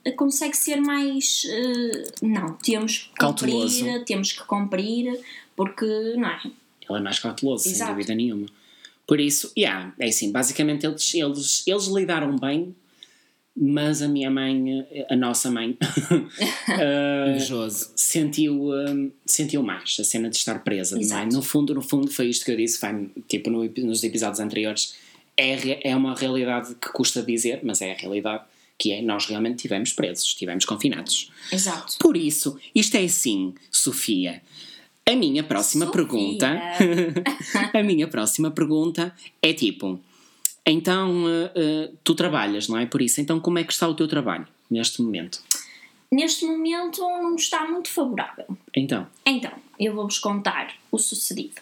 [0.04, 3.84] eh, consegue ser mais eh, não, temos que Cauteloso.
[3.84, 5.20] cumprir, temos que cumprir,
[5.54, 6.40] porque não é?
[6.44, 7.92] Ele é mais cauteloso, sem Exato.
[7.92, 8.46] dúvida nenhuma.
[9.06, 12.74] Por isso, yeah, é assim, basicamente eles, eles, eles lidaram bem,
[13.56, 15.76] mas a minha mãe, a nossa mãe,
[17.28, 17.90] Invejoso.
[17.96, 21.26] sentiu, hum, sentiu mais a cena de estar presa, não é?
[21.26, 24.94] No fundo, no fundo, foi isto que eu disse, foi, tipo no, nos episódios anteriores,
[25.36, 28.44] é, é uma realidade que custa dizer, mas é a realidade
[28.78, 31.30] que é, nós realmente estivemos presos, estivemos confinados.
[31.52, 31.96] Exato.
[31.98, 34.40] Por isso, isto é assim, Sofia.
[35.04, 36.00] A minha próxima Sofia.
[36.00, 36.60] pergunta,
[37.74, 40.00] a minha próxima pergunta é tipo,
[40.66, 42.86] então eh, eh, tu trabalhas, não é?
[42.86, 45.42] Por isso, então como é que está o teu trabalho neste momento?
[46.12, 48.46] Neste momento não está muito favorável.
[48.74, 51.60] Então, Então, eu vou-vos contar o sucedido.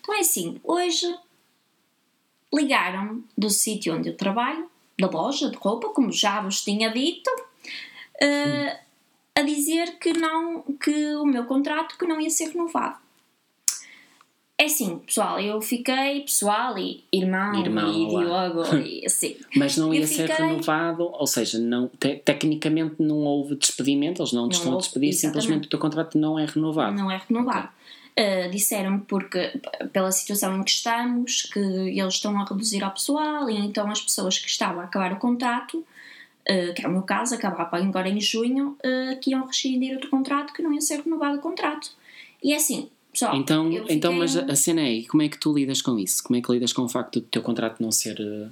[0.00, 1.06] Então é assim, hoje
[2.52, 7.30] ligaram-me do sítio onde eu trabalho, da loja de roupa, como já vos tinha dito,
[8.20, 8.80] eh,
[9.34, 12.98] a dizer que não, que o meu contrato que não ia ser renovado.
[14.60, 18.08] É assim, pessoal, eu fiquei, pessoal e irmão, Irmão, e.
[18.08, 19.34] Diogo e assim.
[19.56, 24.48] mas não ia ser renovado, ou seja, não, te- tecnicamente não houve despedimento, eles não
[24.50, 25.40] te Não estão a houve, despedir, exatamente.
[25.42, 26.94] simplesmente o teu contrato não é renovado.
[26.94, 27.68] Não é renovado.
[28.18, 32.90] Uh, Disseram-me porque, p- pela situação em que estamos, que eles estão a reduzir ao
[32.90, 36.92] pessoal e então as pessoas que estavam a acabar o contrato, uh, que é o
[36.92, 40.82] meu caso, acabava agora em junho, uh, que iam rescindir o contrato, que não ia
[40.82, 41.92] ser renovado o contrato.
[42.44, 43.36] E é assim, pessoal.
[43.36, 46.22] Então, eu então fiquei mas a cena é, como é que tu lidas com isso?
[46.22, 48.48] Como é que lidas com o facto do teu contrato não ser eh,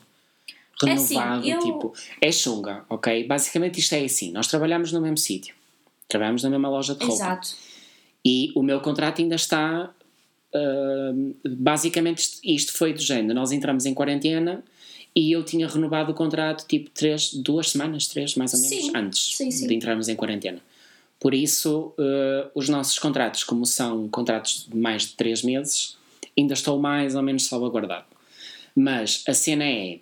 [0.86, 1.48] É assim, renovado?
[1.48, 3.24] eu- Tipo, é chunga, ok?
[3.26, 5.54] Basicamente isto é assim, nós trabalhamos no mesmo sítio,
[6.08, 7.48] trabalhamos na mesma loja de roupa Exato.
[8.24, 9.90] e o meu contrato ainda está,
[10.54, 11.12] ah,
[11.48, 14.62] basicamente isto, isto foi do género, nós entramos em quarentena
[15.16, 18.92] e eu tinha renovado o contrato tipo três, duas semanas, três mais ou menos, Sim,
[18.94, 19.66] antes sim, sim.
[19.66, 20.60] de entrarmos em quarentena.
[21.20, 25.96] Por isso, eh, os nossos contratos, como são contratos de mais de 3 meses,
[26.38, 28.04] ainda estou mais ou menos salvaguardado.
[28.74, 29.98] Mas a cena é: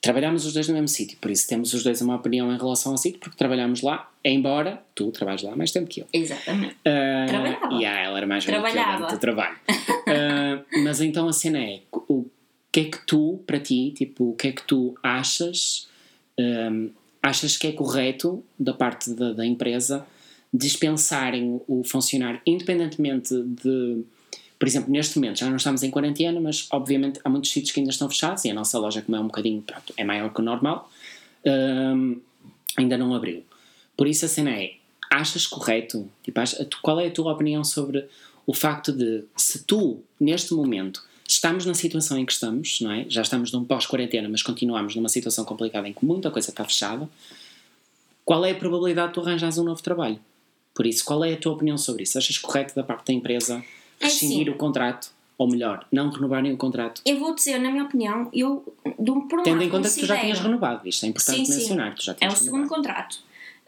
[0.00, 2.92] trabalhamos os dois no mesmo sítio, por isso temos os dois uma opinião em relação
[2.92, 6.06] ao sítio, porque trabalhamos lá, embora tu trabalhes lá mais tempo que eu.
[6.12, 6.76] Exatamente.
[6.86, 7.74] Ah, Trabalhava.
[7.74, 8.96] yeah, ela era mais velha que eu Trabalhava.
[8.98, 9.56] durante o trabalho.
[10.06, 12.24] Ah, mas então a cena é: o
[12.70, 15.88] que é que tu, para ti, tipo, o que é que tu achas?
[16.38, 20.06] ahm, achas que é correto da parte da, da empresa
[20.52, 24.04] dispensarem o funcionário, independentemente de.
[24.58, 27.78] Por exemplo, neste momento já não estamos em quarentena, mas obviamente há muitos sítios que
[27.78, 30.40] ainda estão fechados e a nossa loja, como é um bocadinho, pronto, é maior que
[30.40, 30.90] o normal,
[31.46, 32.16] ahm,
[32.76, 33.44] ainda não abriu.
[33.96, 34.74] Por isso a cena é:
[35.10, 36.10] achas correto?
[36.24, 36.40] Tipo,
[36.82, 38.04] qual é a tua opinião sobre
[38.46, 43.04] o facto de, se tu, neste momento, estamos na situação em que estamos, não é?
[43.08, 47.08] Já estamos num pós-quarentena, mas continuamos numa situação complicada em que muita coisa está fechada,
[48.24, 50.18] qual é a probabilidade de tu arranjares um novo trabalho?
[50.78, 52.16] Por isso, qual é a tua opinião sobre isso?
[52.16, 53.64] Achas correto da parte da empresa
[54.00, 54.50] É rescindir assim.
[54.50, 55.10] o contrato?
[55.36, 57.02] Ou melhor, não renovarem o contrato?
[57.04, 58.62] Eu vou dizer, na minha opinião, eu,
[58.96, 61.38] de um, por um Tendo em conta que tu já tinhas renovado, isto é importante
[61.38, 61.58] Sim, sim.
[61.58, 62.76] mencionar, tu já É o tinhas segundo renovado.
[62.76, 63.18] contrato.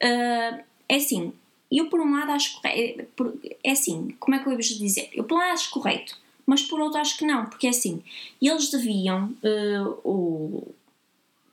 [0.01, 1.33] Ah, é assim,
[1.71, 3.09] eu por um lado acho correto.
[3.65, 5.11] É assim, como é que eu ia vos dizer?
[5.13, 8.03] Eu por um lado acho correto, mas por outro acho que não, porque é assim,
[8.41, 10.65] eles deviam, ah, o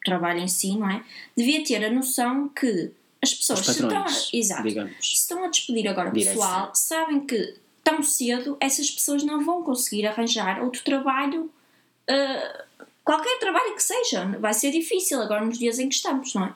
[0.05, 1.03] trabalho em si, não é?
[1.35, 4.95] Devia ter a noção que as pessoas Os se estão, a- patrões, exato, digamos.
[4.99, 6.33] se estão a despedir agora o Direção.
[6.35, 11.49] pessoal, sabem que tão cedo essas pessoas não vão conseguir arranjar outro trabalho
[12.09, 12.63] ah,
[13.03, 16.53] qualquer trabalho que seja, vai ser difícil agora nos dias em que estamos, não é?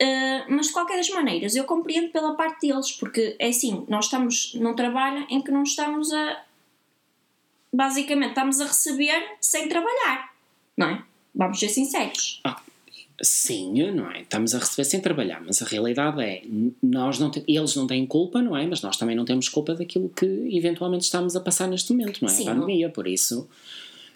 [0.00, 4.04] Ah, mas de qualquer das maneiras, eu compreendo pela parte deles, porque é assim, nós
[4.06, 6.44] estamos num trabalho em que não estamos a.
[7.72, 10.32] Basicamente, estamos a receber sem trabalhar,
[10.76, 11.02] não é?
[11.34, 12.40] Vamos ser sinceros.
[13.20, 14.22] Sim, não é?
[14.22, 16.42] Estamos a receber sem trabalhar, mas a realidade é,
[16.82, 18.64] nós não te- eles não têm culpa, não é?
[18.66, 20.24] Mas nós também não temos culpa daquilo que
[20.56, 22.32] eventualmente estamos a passar neste momento, não é?
[22.32, 23.48] Sim, a pandemia, por isso,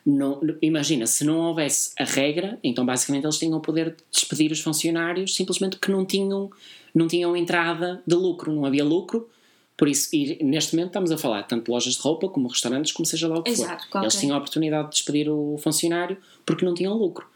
[0.07, 4.53] não, imagina, se não houvesse a regra, então basicamente eles tinham o poder de despedir
[4.53, 6.51] os funcionários simplesmente porque não tinham,
[6.95, 9.29] não tinham entrada de lucro, não havia lucro,
[9.77, 10.11] por isso,
[10.43, 13.39] neste momento estamos a falar tanto de lojas de roupa como restaurantes, como seja lá
[13.39, 13.91] o que Exato, for.
[13.91, 17.27] qualquer- Eles tinham a oportunidade de despedir o funcionário porque não tinham lucro.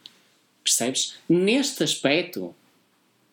[0.67, 1.15] Percebes?
[1.29, 2.53] Neste aspecto,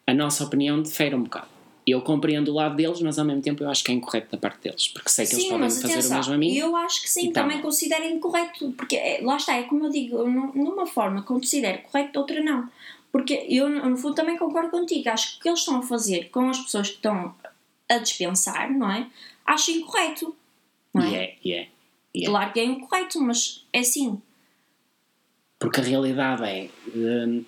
[0.06, 1.48] a nossa opinião difere um bocado.
[1.86, 4.38] Eu compreendo o lado deles, mas ao mesmo tempo eu acho que é incorreto da
[4.38, 6.54] parte deles, porque sei que eles Sim, podem mas fazer o atenção, mesmo a mim.
[6.56, 7.44] eu acho que sim, Então.
[7.44, 11.24] também considero incorreto, porque é, lá está, é como eu digo, eu nu- numa forma
[11.24, 12.70] considero correto, outra não.
[13.12, 16.30] Porque eu, no fundo, também concordo contigo, acho que o que eles estão a fazer
[16.30, 17.36] com as pessoas que estão
[17.90, 19.08] a dispensar, não é?
[19.46, 20.34] Acho incorreto.
[20.94, 21.10] Não é?
[21.10, 21.68] E é, e é,
[22.16, 22.28] e é.
[22.28, 24.22] Claro que é incorreto, mas é assim.
[25.64, 27.46] Porque a realidade é hum,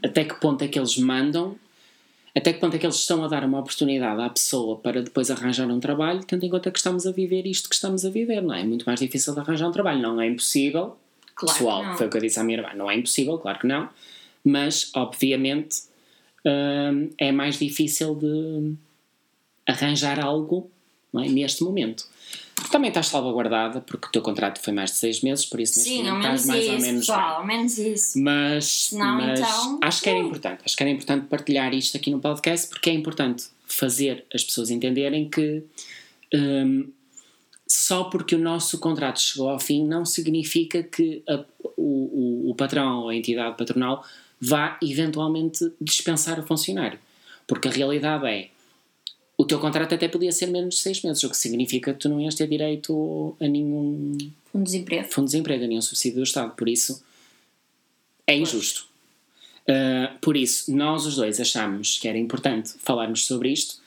[0.00, 1.56] até que ponto é que eles mandam,
[2.32, 5.28] até que ponto é que eles estão a dar uma oportunidade à pessoa para depois
[5.28, 8.40] arranjar um trabalho, tendo em conta que estamos a viver isto que estamos a viver,
[8.42, 8.60] não é?
[8.60, 10.00] É muito mais difícil de arranjar um trabalho.
[10.00, 10.96] Não é impossível,
[11.34, 13.66] Claro pessoal, foi o que eu disse à minha irmã, não é impossível, claro que
[13.66, 13.88] não,
[14.44, 15.82] mas obviamente
[16.46, 18.76] hum, é mais difícil de
[19.66, 20.70] arranjar algo
[21.12, 22.06] é, neste momento.
[22.70, 25.90] Também estás salvaguardada porque o teu contrato foi mais de seis meses, por isso neste
[25.94, 27.36] Sim, ao momento menos estás mais isso, ou menos pessoal, bem.
[27.36, 28.18] ao menos isso.
[28.20, 30.26] Mas, Senão, mas então, acho que era não.
[30.26, 30.62] importante.
[30.64, 34.70] Acho que era importante partilhar isto aqui no podcast porque é importante fazer as pessoas
[34.70, 35.62] entenderem que
[36.34, 36.88] hum,
[37.66, 41.44] só porque o nosso contrato chegou ao fim não significa que a-
[41.76, 44.04] o, o, o patrão ou a entidade patronal
[44.40, 46.98] vá eventualmente dispensar o funcionário.
[47.46, 48.48] Porque a realidade é
[49.38, 52.08] o teu contrato até podia ser menos de seis meses, o que significa que tu
[52.08, 54.18] não ias ter direito a nenhum
[54.52, 55.04] Um desemprego.
[55.08, 56.56] fundo de desemprego, a nenhum subsídio do Estado.
[56.56, 57.00] Por isso,
[58.26, 58.88] é injusto.
[59.68, 63.80] Uh, por isso, nós os dois achamos que era importante falarmos sobre isto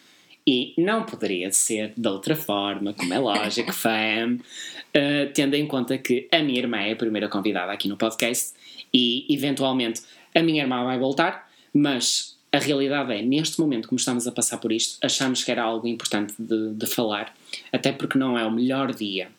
[0.48, 5.98] e não poderia ser de outra forma, como é lógico, fam, uh, tendo em conta
[5.98, 8.54] que a minha irmã é a primeira convidada aqui no podcast
[8.94, 10.02] e, eventualmente,
[10.34, 14.58] a minha irmã vai voltar, mas a realidade é, neste momento, como estamos a passar
[14.58, 17.34] por isto, achamos que era algo importante de, de falar,
[17.72, 19.30] até porque não é o melhor dia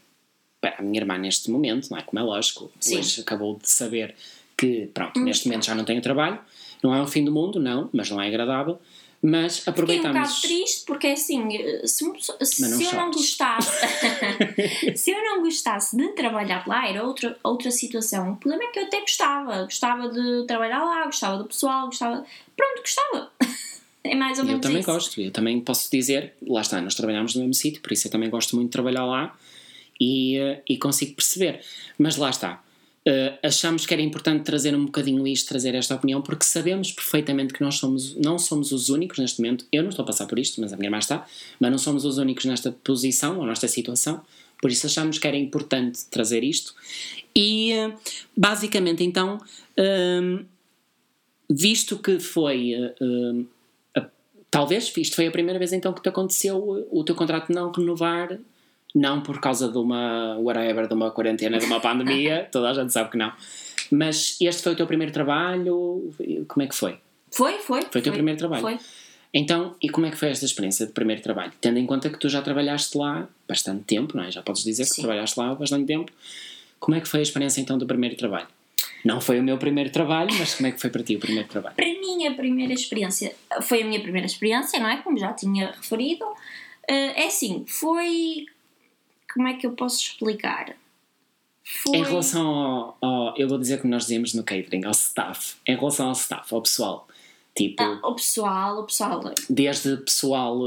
[0.61, 2.03] para a minha irmã neste momento, não é?
[2.03, 2.99] Como é lógico, Sim.
[2.99, 4.15] hoje acabou de saber
[4.57, 5.25] que, pronto, Hum.
[5.25, 6.39] neste momento já não tenho trabalho,
[6.83, 8.79] não é o fim do mundo, não, mas não é agradável,
[9.23, 10.19] mas Fiquei um aproveitamos.
[10.21, 11.49] bocado triste porque é assim,
[11.87, 13.71] se, pessoa- se Mas não eu não gostasse
[14.97, 18.33] se eu não gostasse de trabalhar lá era outra, outra situação.
[18.33, 22.25] O problema é que eu até gostava, gostava de trabalhar lá, gostava do pessoal, gostava.
[22.57, 23.31] Pronto, gostava.
[24.05, 24.91] É mais ou Eu menos também isso.
[24.93, 28.11] gosto, eu também posso dizer, lá está, nós trabalhamos no mesmo sítio, por isso eu
[28.11, 29.33] também gosto muito de trabalhar lá
[30.01, 31.61] e, eh, e consigo perceber.
[31.97, 32.61] Mas lá está,
[33.05, 37.53] eh, achamos que era importante trazer um bocadinho isto, trazer esta opinião, porque sabemos perfeitamente
[37.53, 40.39] que nós somos, não somos os únicos neste momento, eu não estou a passar por
[40.39, 41.27] isto, mas a minha irmã está,
[41.59, 44.21] mas não somos os únicos nesta posição ou nesta situação,
[44.61, 46.75] por isso achamos que era importante trazer isto.
[47.35, 47.93] E eh,
[48.37, 49.41] basicamente então,
[49.77, 50.45] hum,
[51.51, 52.73] visto que foi.
[52.75, 53.45] eh,
[53.97, 54.07] a-
[54.51, 57.71] talvez isto foi a primeira vez então que te aconteceu eh, o teu contrato não
[57.73, 58.39] renovar,
[58.95, 62.93] não por causa de uma whatever, de uma quarentena, de uma pandemia, toda a gente
[62.93, 63.33] sabe que não.
[63.91, 66.13] Mas este foi o teu primeiro trabalho?
[66.49, 66.99] Como é que foi?
[67.31, 67.83] Foi, foi.
[67.83, 68.63] Foi o teu primeiro trabalho?
[68.63, 68.79] Foi.
[69.35, 71.53] Então, e como é que foi esta experiência de primeiro trabalho?
[71.61, 74.31] Tendo em conta que tu já trabalhaste lá bastante tempo, não é?
[74.31, 75.03] Já podes dizer que Sim.
[75.03, 76.13] trabalhaste lá há bastante tempo.
[76.79, 78.47] Como é que foi a experiência então do primeiro trabalho?
[79.05, 81.49] Não foi o meu primeiro trabalho, mas como é que foi para ti o primeiro
[81.49, 81.75] trabalho?
[81.75, 84.99] Para mim, a primeira experiência foi a minha primeira experiência, não é?
[84.99, 86.25] Como já tinha referido.
[86.87, 88.47] Eh, É assim, foi.
[89.35, 90.75] Como é que eu posso explicar?
[91.65, 91.97] Foi.
[91.99, 95.55] Em relação ao, ao- Eu vou dizer como nós dizemos no catering, ao staff.
[95.67, 97.09] Em relação ao staff, ao pessoal.
[97.55, 99.21] Tipo, Ah, o pessoal, o pessoal.
[99.49, 100.59] desde pessoal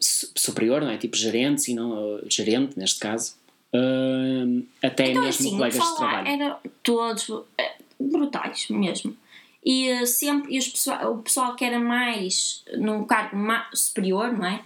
[0.00, 0.96] su- superior, não é?
[0.98, 2.18] Tipo gerentes e não.
[2.18, 3.36] eh, gerente, neste caso.
[3.72, 6.28] eh, até Então, mesmo assim, colegas de trabalho.
[6.28, 9.16] era todos eh, brutais mesmo.
[9.64, 13.36] E sempre e os pessoal, o pessoal que era mais num cargo
[13.74, 14.64] superior, não é?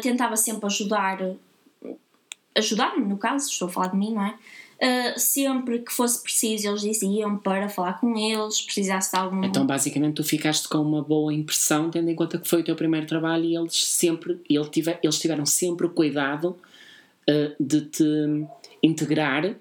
[0.00, 1.18] Tentava sempre ajudar,
[2.56, 4.34] ajudar-me, no caso, estou a falar de mim, não é?
[4.78, 9.42] Eh, sempre que fosse preciso, eles diziam para falar com eles, precisasse de algum.
[9.42, 12.76] Então, basicamente, tu ficaste com uma boa impressão, tendo em conta que foi o teu
[12.76, 16.58] primeiro trabalho e eles sempre, ele tiver, eles tiveram sempre o cuidado
[17.26, 18.04] eh, de te
[18.82, 19.54] integrar,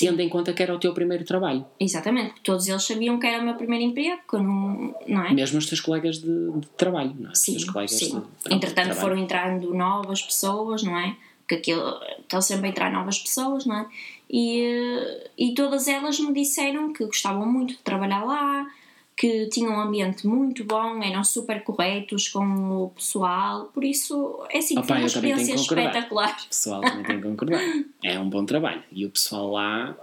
[0.00, 1.64] tendo em conta que era o teu primeiro trabalho.
[1.78, 5.32] Exatamente, todos eles sabiam que era o meu primeiro emprego, não, não é?
[5.32, 7.34] Mesmo os teus colegas de, de trabalho, não é?
[7.36, 7.66] Sim, sim.
[7.66, 11.16] de, pronto, Entretanto foram entrando novas pessoas, não é?
[11.48, 13.86] Que aquilo, estão sempre a entrar novas pessoas, não é?
[14.28, 18.66] E, eh, e todas elas me disseram que gostavam muito de trabalhar lá,
[19.16, 22.44] que tinham um ambiente muito bom, eram super corretos com
[22.84, 26.36] o pessoal, por isso é assim, Opa, foi uma experiência espetacular.
[26.44, 27.62] O pessoal também tem que concordar.
[28.04, 28.82] É um bom trabalho.
[28.92, 29.96] E o pessoal lá.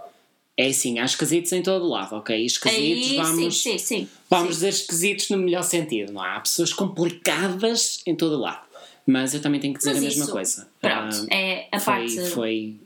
[0.56, 2.44] É assim, há esquisitos em todo lado, ok?
[2.44, 4.08] Esquisitos, Aí, vamos, sim, sim, sim.
[4.30, 6.36] vamos dizer esquisitos no melhor sentido, não é?
[6.36, 8.63] Há pessoas complicadas em todo lado.
[9.06, 10.68] Mas eu também tenho que dizer Mas a mesma isso, coisa.
[10.80, 12.20] Pronto, Ah, é a foi, parte.
[12.30, 12.76] foi.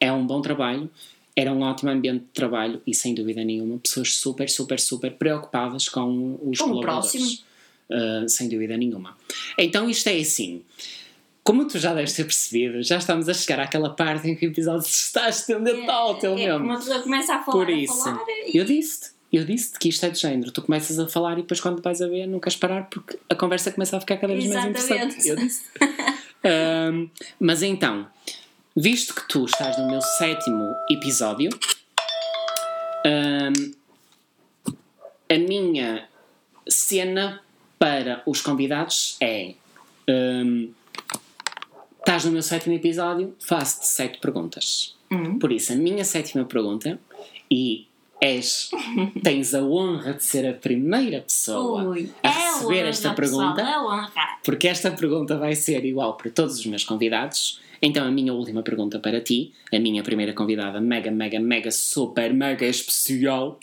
[0.00, 0.90] É um bom trabalho,
[1.36, 5.88] era um ótimo ambiente de trabalho e sem dúvida nenhuma, pessoas super, super, super preocupadas
[5.88, 7.12] com os Com o colaboradores.
[7.12, 7.52] próximo.
[7.90, 9.16] Uh, sem dúvida nenhuma.
[9.58, 10.62] Então isto é assim.
[11.44, 14.50] Como tu já deves ter percebido, já estamos a chegar àquela parte em que o
[14.50, 16.42] episódio se está a estender totalmente.
[16.46, 19.78] é, uma pessoa começa a falar, Por a isso, falar e eu disse-te, eu disse-te
[19.78, 20.52] que isto é de género.
[20.52, 23.34] Tu começas a falar e depois quando vais a ver não queres parar porque a
[23.34, 25.26] conversa começa a ficar cada vez mais interessante.
[25.28, 25.64] Eu disse.
[26.44, 28.04] Ahm, mas então,
[28.76, 31.50] visto que tu estás no meu sétimo episódio,
[33.06, 33.72] ahm,
[35.30, 36.08] a minha
[36.68, 37.40] cena
[37.78, 39.54] para os convidados é.
[40.08, 40.70] ahm,
[42.00, 44.96] estás no meu sétimo episódio, faço-te sete perguntas.
[45.12, 45.38] Hum.
[45.38, 46.98] Por isso, a minha sétima pergunta,
[47.48, 47.86] e
[48.24, 48.70] és,
[49.24, 53.60] tens a honra de ser a primeira pessoa Ui, a é receber honra, esta pergunta,
[53.60, 54.38] é honra.
[54.44, 57.60] porque esta pergunta vai ser igual para todos os meus convidados.
[57.84, 62.32] Então, a minha última pergunta para ti, a minha primeira convidada, mega, mega, mega, super,
[62.32, 63.58] mega especial,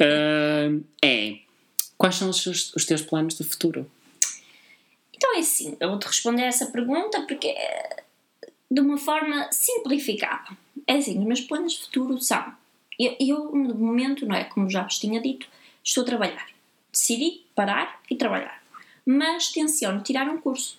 [0.00, 1.36] ah, é:
[1.98, 3.86] quais são os, teus- os teus planos de futuro?
[5.14, 8.02] Então é assim, eu vou-te responder essa pergunta porque é
[8.70, 10.56] de uma forma simplificada.
[10.86, 12.58] É assim, os meus planos de futuro são.
[13.02, 14.44] Eu, eu, no momento, não é?
[14.44, 15.46] Como já vos tinha dito,
[15.82, 16.46] estou a trabalhar.
[16.92, 18.62] Decidi parar e trabalhar.
[19.06, 20.78] Mas tenciono tirar um curso.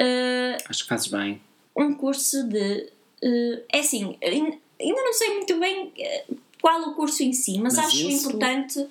[0.00, 1.40] Uh, Acho que fazes bem.
[1.76, 2.90] um curso de.
[3.22, 5.92] uh, é assim, ain- ainda não sei muito bem
[6.28, 8.78] uh, qual o curso em si, mas, Mas acho isso- importante.
[8.80, 8.88] uh,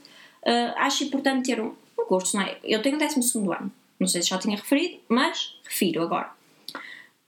[0.78, 2.58] acho importante ter um, um curso, não é?
[2.64, 6.32] Eu tenho o 12 ano, não sei se já tinha referido, mas refiro agora.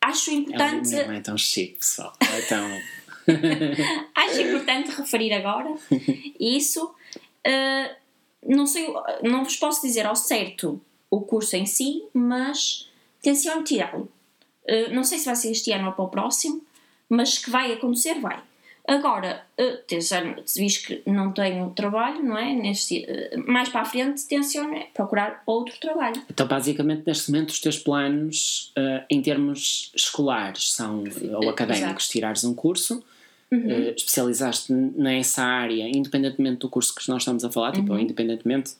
[0.01, 2.13] Acho Ela importante, não é tão chique, pessoal.
[2.21, 2.81] É tão.
[4.15, 5.75] Acho importante referir agora
[6.39, 6.85] isso.
[7.45, 7.95] Uh,
[8.45, 8.87] não sei,
[9.23, 12.89] não vos posso dizer ao certo o curso em si, mas
[13.21, 14.09] tenciono tirá-lo.
[14.63, 16.61] Uh, não sei se vai ser este ano ou para o próximo,
[17.09, 18.41] mas que vai acontecer, vai.
[18.87, 22.53] Agora, uh, tenciono, visto que não tenho trabalho, não é?
[22.53, 26.21] Neste, uh, mais para a frente, tenciono procurar outro trabalho.
[26.29, 32.45] Então, basicamente, neste momento, os teus planos eh, em termos escolares são, ou académicos, tirares
[32.45, 33.03] um curso,
[33.51, 38.73] eh, especializaste nessa área, independentemente do curso que nós estamos a falar, tipo, ou independentemente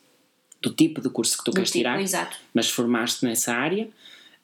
[0.61, 2.35] do tipo de curso que tu Do queres tipo, tirar, exato.
[2.53, 3.87] mas formaste nessa área,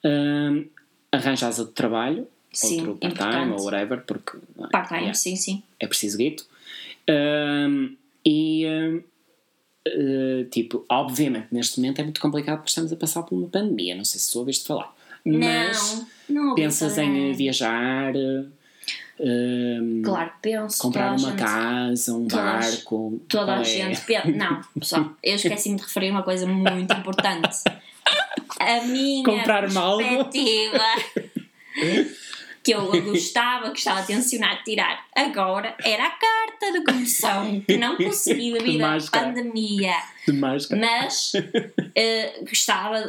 [0.04, 0.66] hum,
[1.12, 4.68] arranjas outro trabalho, Sim, outro part-time ou whatever, porque é?
[4.68, 5.64] Part-time, Yeah sim, sim.
[5.80, 6.46] é preciso guito.
[7.10, 8.66] Hum, e,
[9.86, 13.96] eh, tipo, obviamente, neste momento é muito complicado porque estamos a passar por uma pandemia.
[13.96, 14.96] Não sei se tu ouviste falar.
[15.26, 18.14] Mas não, pensas em viajar,
[20.04, 20.82] Claro, penso.
[20.82, 23.22] comprar a uma casa, um a- barco.
[23.28, 23.64] Toda a é?
[23.64, 24.28] gente pensa.
[24.32, 27.58] Não, pessoal, eu esqueci-me de referir uma coisa muito importante.
[28.60, 29.98] A minha Comprar-me algo.
[30.04, 30.84] perspectiva
[32.64, 37.78] que eu gostava, que estava a tensionar tirar agora era a carta de condução que
[37.78, 39.94] não consegui devido à pandemia.
[40.26, 40.80] De máscara.
[40.80, 41.34] Mas
[41.96, 43.04] eh, gostava,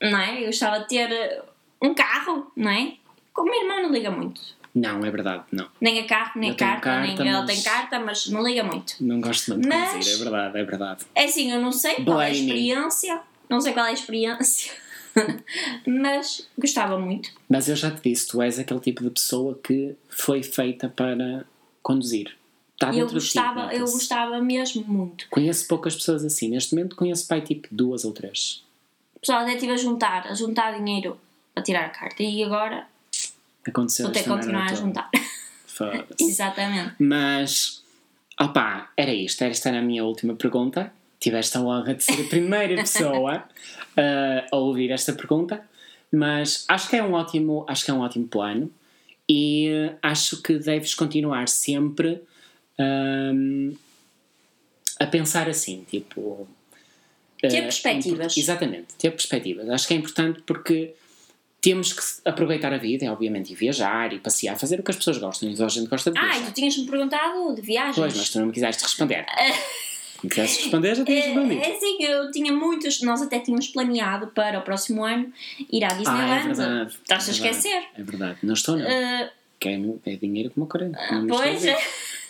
[0.00, 0.40] não é?
[0.42, 1.42] Eu gostava de ter
[1.82, 2.92] um carro, não é?
[3.32, 4.40] Como o meu irmão não liga muito.
[4.74, 5.66] Não, é verdade, não.
[5.80, 8.62] Nem a carro, nem Eu carta, carta, nem ele mas- tem carta, mas não liga
[8.62, 8.94] muito.
[9.00, 11.04] Não gosto muito de Mas- conduzir, é verdade, é verdade.
[11.14, 14.72] É assim, eu não sei qual é a experiência, não sei qual é a experiência,
[15.86, 17.30] mas gostava muito.
[17.48, 21.44] Mas eu já te disse, tu és aquele tipo de pessoa que foi feita para
[21.82, 22.36] conduzir.
[22.74, 23.92] Está eu de gostava, eu nota-se.
[23.92, 25.26] gostava mesmo muito.
[25.28, 26.48] Conheço poucas pessoas assim.
[26.48, 28.64] Neste momento conheço pai tipo duas ou três.
[29.20, 31.20] Pessoal, até estive a juntar, a juntar dinheiro
[31.52, 32.86] para tirar a carta e agora
[33.66, 35.10] Aconteceu vou ter que continuar a juntar.
[36.20, 36.94] Exatamente.
[36.98, 37.82] Mas,
[38.38, 39.42] opá, era isto.
[39.42, 40.92] Esta era a minha última pergunta.
[41.18, 43.38] Tiveste a honra de ser a primeira pessoa
[43.96, 45.62] uh, a ouvir esta pergunta.
[46.12, 48.70] Mas acho que é um ótimo, acho que é um ótimo plano.
[49.28, 52.20] E acho que deves continuar sempre
[52.78, 53.74] um,
[54.98, 56.48] a pensar assim, tipo...
[57.40, 58.18] Ter uh, perspectivas.
[58.18, 59.68] import- Exatamente, ter perspectivas.
[59.70, 60.94] Acho que é importante porque
[61.60, 65.18] temos que aproveitar a vida, obviamente, e viajar, e passear, fazer o que as pessoas
[65.18, 65.48] gostam.
[65.50, 66.40] E toda a gente gosta de Ah, viajar.
[66.40, 67.96] e tu tinhas-me perguntado de viagens.
[67.96, 69.26] Pois, mas tu não me quiseste responder.
[70.20, 71.62] Se me quiseste responder, já tinhas É, respondido.
[71.62, 75.32] é assim, eu tinha muitos, nós até tínhamos planeado para o próximo ano
[75.72, 76.46] ir à Ah, é Disneyland.
[76.46, 76.90] verdade.
[77.02, 77.82] Estás a é verdade, esquecer?
[77.96, 78.38] É verdade.
[78.42, 78.84] Não estou, não.
[78.84, 80.98] Uh, Que é, é dinheiro como 40.
[81.12, 81.76] não me pois, a.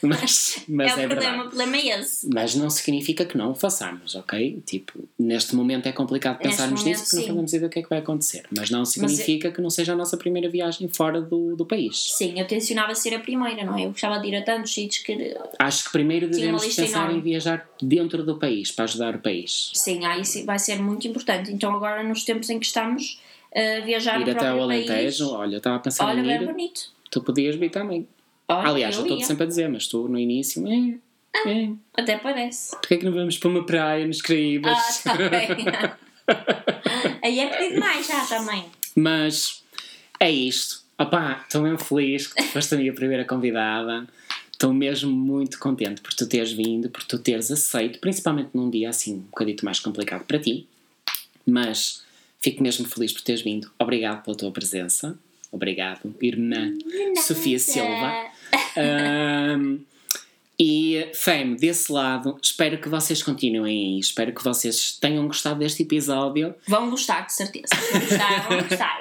[0.07, 1.38] Mas, mas é é, o problema, verdade.
[1.40, 2.28] o problema é esse.
[2.32, 4.62] Mas não significa que não o façamos, ok?
[4.66, 7.28] Tipo, neste momento é complicado Neste pensarmos momento, nisso porque não sim.
[7.28, 8.42] sabemos ainda o que é que vai acontecer.
[8.57, 12.12] Mas não significa que não seja a nossa primeira viagem fora do, do país.
[12.16, 13.84] Sim, eu tencionava ser a primeira, não é?
[13.84, 15.36] Eu gostava de ir a tantos sítios que.
[15.59, 17.18] Acho que primeiro devemos pensar enorme.
[17.18, 19.70] em viajar dentro do país, para ajudar o país.
[19.74, 21.51] Sim, isso vai ser muito importante.
[21.53, 23.20] Então, agora, nos tempos em que estamos,
[23.55, 25.38] a viajar ir até próprio Alentejo, país.
[25.40, 26.90] olha, eu estava a pensar Olha, em bem ir, bonito.
[27.11, 28.07] tu podias vir também.
[28.51, 30.98] Olha, Aliás, eu estou sempre a dizer, mas tu no início, é,
[31.48, 32.72] é, Até parece.
[32.72, 34.76] porquê é que não vamos para uma praia nos Caraíbas?
[34.76, 35.48] Ah, tá bem.
[37.22, 38.64] Aí é pedido mais já também.
[38.96, 39.62] Mas
[40.18, 40.82] é isto.
[40.98, 44.07] Opá, estou mesmo feliz que tu foste a minha primeira convidada.
[44.53, 48.90] Estou mesmo muito contente por tu teres vindo, por tu teres aceito, principalmente num dia
[48.90, 50.66] assim um bocadito mais complicado para ti.
[51.46, 52.05] Mas
[52.40, 53.70] fico mesmo feliz por teres vindo.
[53.78, 55.18] Obrigado pela tua presença.
[55.51, 56.72] Obrigado, irmã
[57.16, 58.30] Sofia Silva.
[58.76, 59.78] Ahm,
[60.62, 63.98] e, Fame, desse lado, espero que vocês continuem aí.
[63.98, 66.55] Espero que vocês tenham gostado deste episódio.
[66.68, 67.68] Vão gostar, de certeza.
[67.90, 68.98] Vão gostar, vão gostar.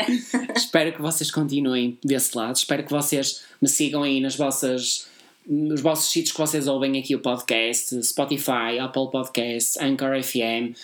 [0.55, 2.55] Espero que vocês continuem desse lado.
[2.55, 5.09] Espero que vocês me sigam aí nas vossas,
[5.45, 10.77] nos vossos sítios que vocês ouvem aqui o podcast, Spotify, Apple Podcasts, Anchor FM.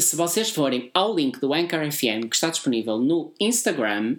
[0.00, 4.16] Se vocês forem ao link do Anchor FM que está disponível no Instagram,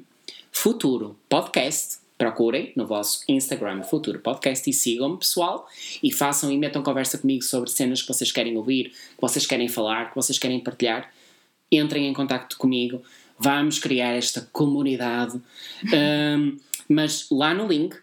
[0.52, 5.68] Futuro Podcast, procurem no vosso Instagram Futuro Podcast e sigam-me, pessoal,
[6.02, 9.68] e façam e metam conversa comigo sobre cenas que vocês querem ouvir, que vocês querem
[9.68, 11.12] falar, que vocês querem partilhar
[11.72, 13.02] entrem em contacto comigo,
[13.38, 15.40] vamos criar esta comunidade.
[15.86, 16.58] Um,
[16.88, 17.96] mas lá no link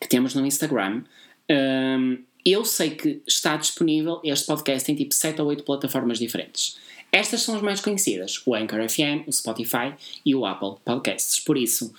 [0.00, 1.02] que temos no Instagram,
[1.50, 6.78] um, eu sei que está disponível este podcast em tipo 7 ou 8 plataformas diferentes.
[7.10, 9.94] Estas são as mais conhecidas: o Anchor FM, o Spotify
[10.24, 11.40] e o Apple Podcasts.
[11.40, 11.92] Por isso,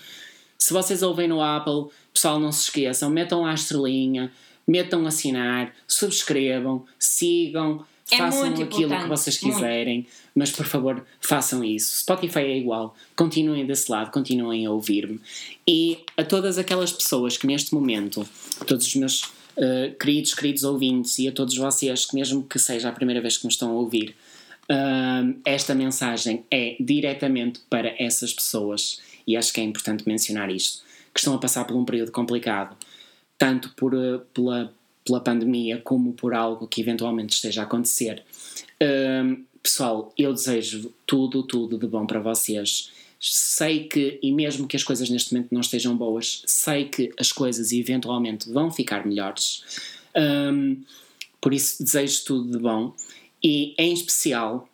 [0.64, 4.32] se vocês ouvem no Apple, pessoal, não se esqueçam, metam lá a estrelinha,
[4.66, 9.56] metam assinar, subscrevam, sigam, É façam muito aquilo que vocês muito.
[9.56, 11.98] quiserem, mas por favor façam isso.
[11.98, 15.20] Spotify é igual, continuem desse lado, continuem a ouvir-me.
[15.68, 18.26] E a todas aquelas pessoas que neste momento,
[18.62, 22.58] a todos os meus eh, queridos, queridos ouvintes e a todos vocês, que mesmo que
[22.58, 24.16] seja a primeira vez que me estão a ouvir,
[24.70, 30.84] Ahm, esta mensagem é diretamente para essas pessoas e acho que é importante mencionar isto
[31.14, 32.76] que estão a passar por um período complicado
[33.38, 38.24] tanto por, eh, pela, pela pandemia como por algo que eventualmente esteja a acontecer.
[38.82, 42.92] Ahm, pessoal, eu desejo tudo, tudo de bom para vocês.
[43.20, 47.32] Sei que, e mesmo que as coisas neste momento não estejam boas sei que as
[47.32, 49.64] coisas eventualmente vão ficar melhores.
[50.16, 50.84] Ahm,
[51.42, 52.94] por isso desejo tudo de bom.
[53.44, 54.70] E em especial,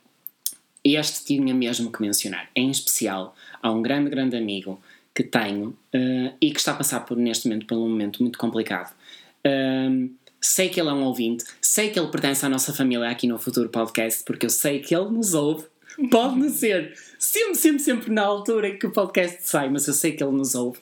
[0.83, 4.79] este tinha mesmo que mencionar, em especial há um grande, grande amigo
[5.13, 8.37] que tenho eh, e que está a passar por neste momento por um momento muito
[8.37, 8.95] complicado.
[9.43, 10.09] Ahm,
[10.41, 13.37] sei que ele é um ouvinte, sei que ele pertence à nossa família aqui no
[13.37, 15.65] Futuro Podcast, porque eu sei que ele nos ouve.
[16.09, 19.93] Pode não ser sempre, sempre, sempre na altura em que o podcast sai, mas eu
[19.93, 20.79] sei que ele nos ouve.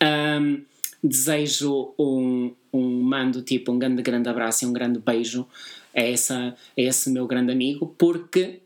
[0.00, 0.62] Ahm,
[1.02, 5.46] desejo um, um mando tipo um grande, grande abraço e um grande beijo
[5.94, 6.36] a, essa,
[6.78, 8.60] a esse meu grande amigo, porque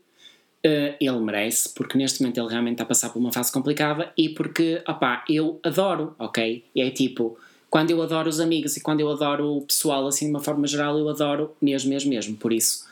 [0.63, 4.29] ele merece, porque neste momento ele realmente está a passar por uma fase complicada e
[4.29, 6.63] porque, opá, eu adoro, ok?
[6.75, 7.37] É tipo,
[7.69, 10.67] quando eu adoro os amigos e quando eu adoro o pessoal, assim, de uma forma
[10.67, 12.35] geral, eu adoro mesmo, mesmo, mesmo.
[12.35, 12.85] Por isso,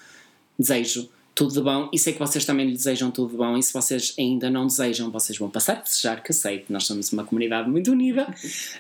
[0.58, 3.62] desejo tudo de bom e sei que vocês também lhe desejam tudo de bom e
[3.62, 7.12] se vocês ainda não desejam, vocês vão passar a desejar, que sei que nós somos
[7.12, 8.26] uma comunidade muito unida.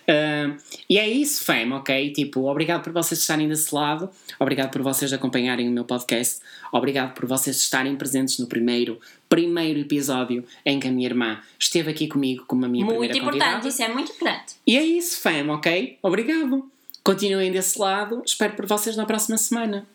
[0.08, 0.56] Ah,
[0.90, 2.12] e é isso, fam, ok?
[2.14, 6.40] Tipo, obrigado por vocês estarem desse lado, obrigado por vocês acompanharem o meu podcast,
[6.72, 11.90] obrigado por vocês estarem presentes no primeiro, primeiro episódio em que a minha irmã esteve
[11.92, 13.68] aqui comigo como a minha Muito primeira importante, convidada.
[13.68, 14.56] isso é muito importante.
[14.66, 15.98] E é isso, fam, ok?
[16.02, 16.70] Obrigado.
[17.04, 19.86] Continuem desse lado, espero por vocês na próxima semana.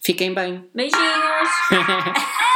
[0.00, 0.64] Fiquem bem.
[0.74, 1.35] Beijinhos!
[1.70, 2.26] gosh.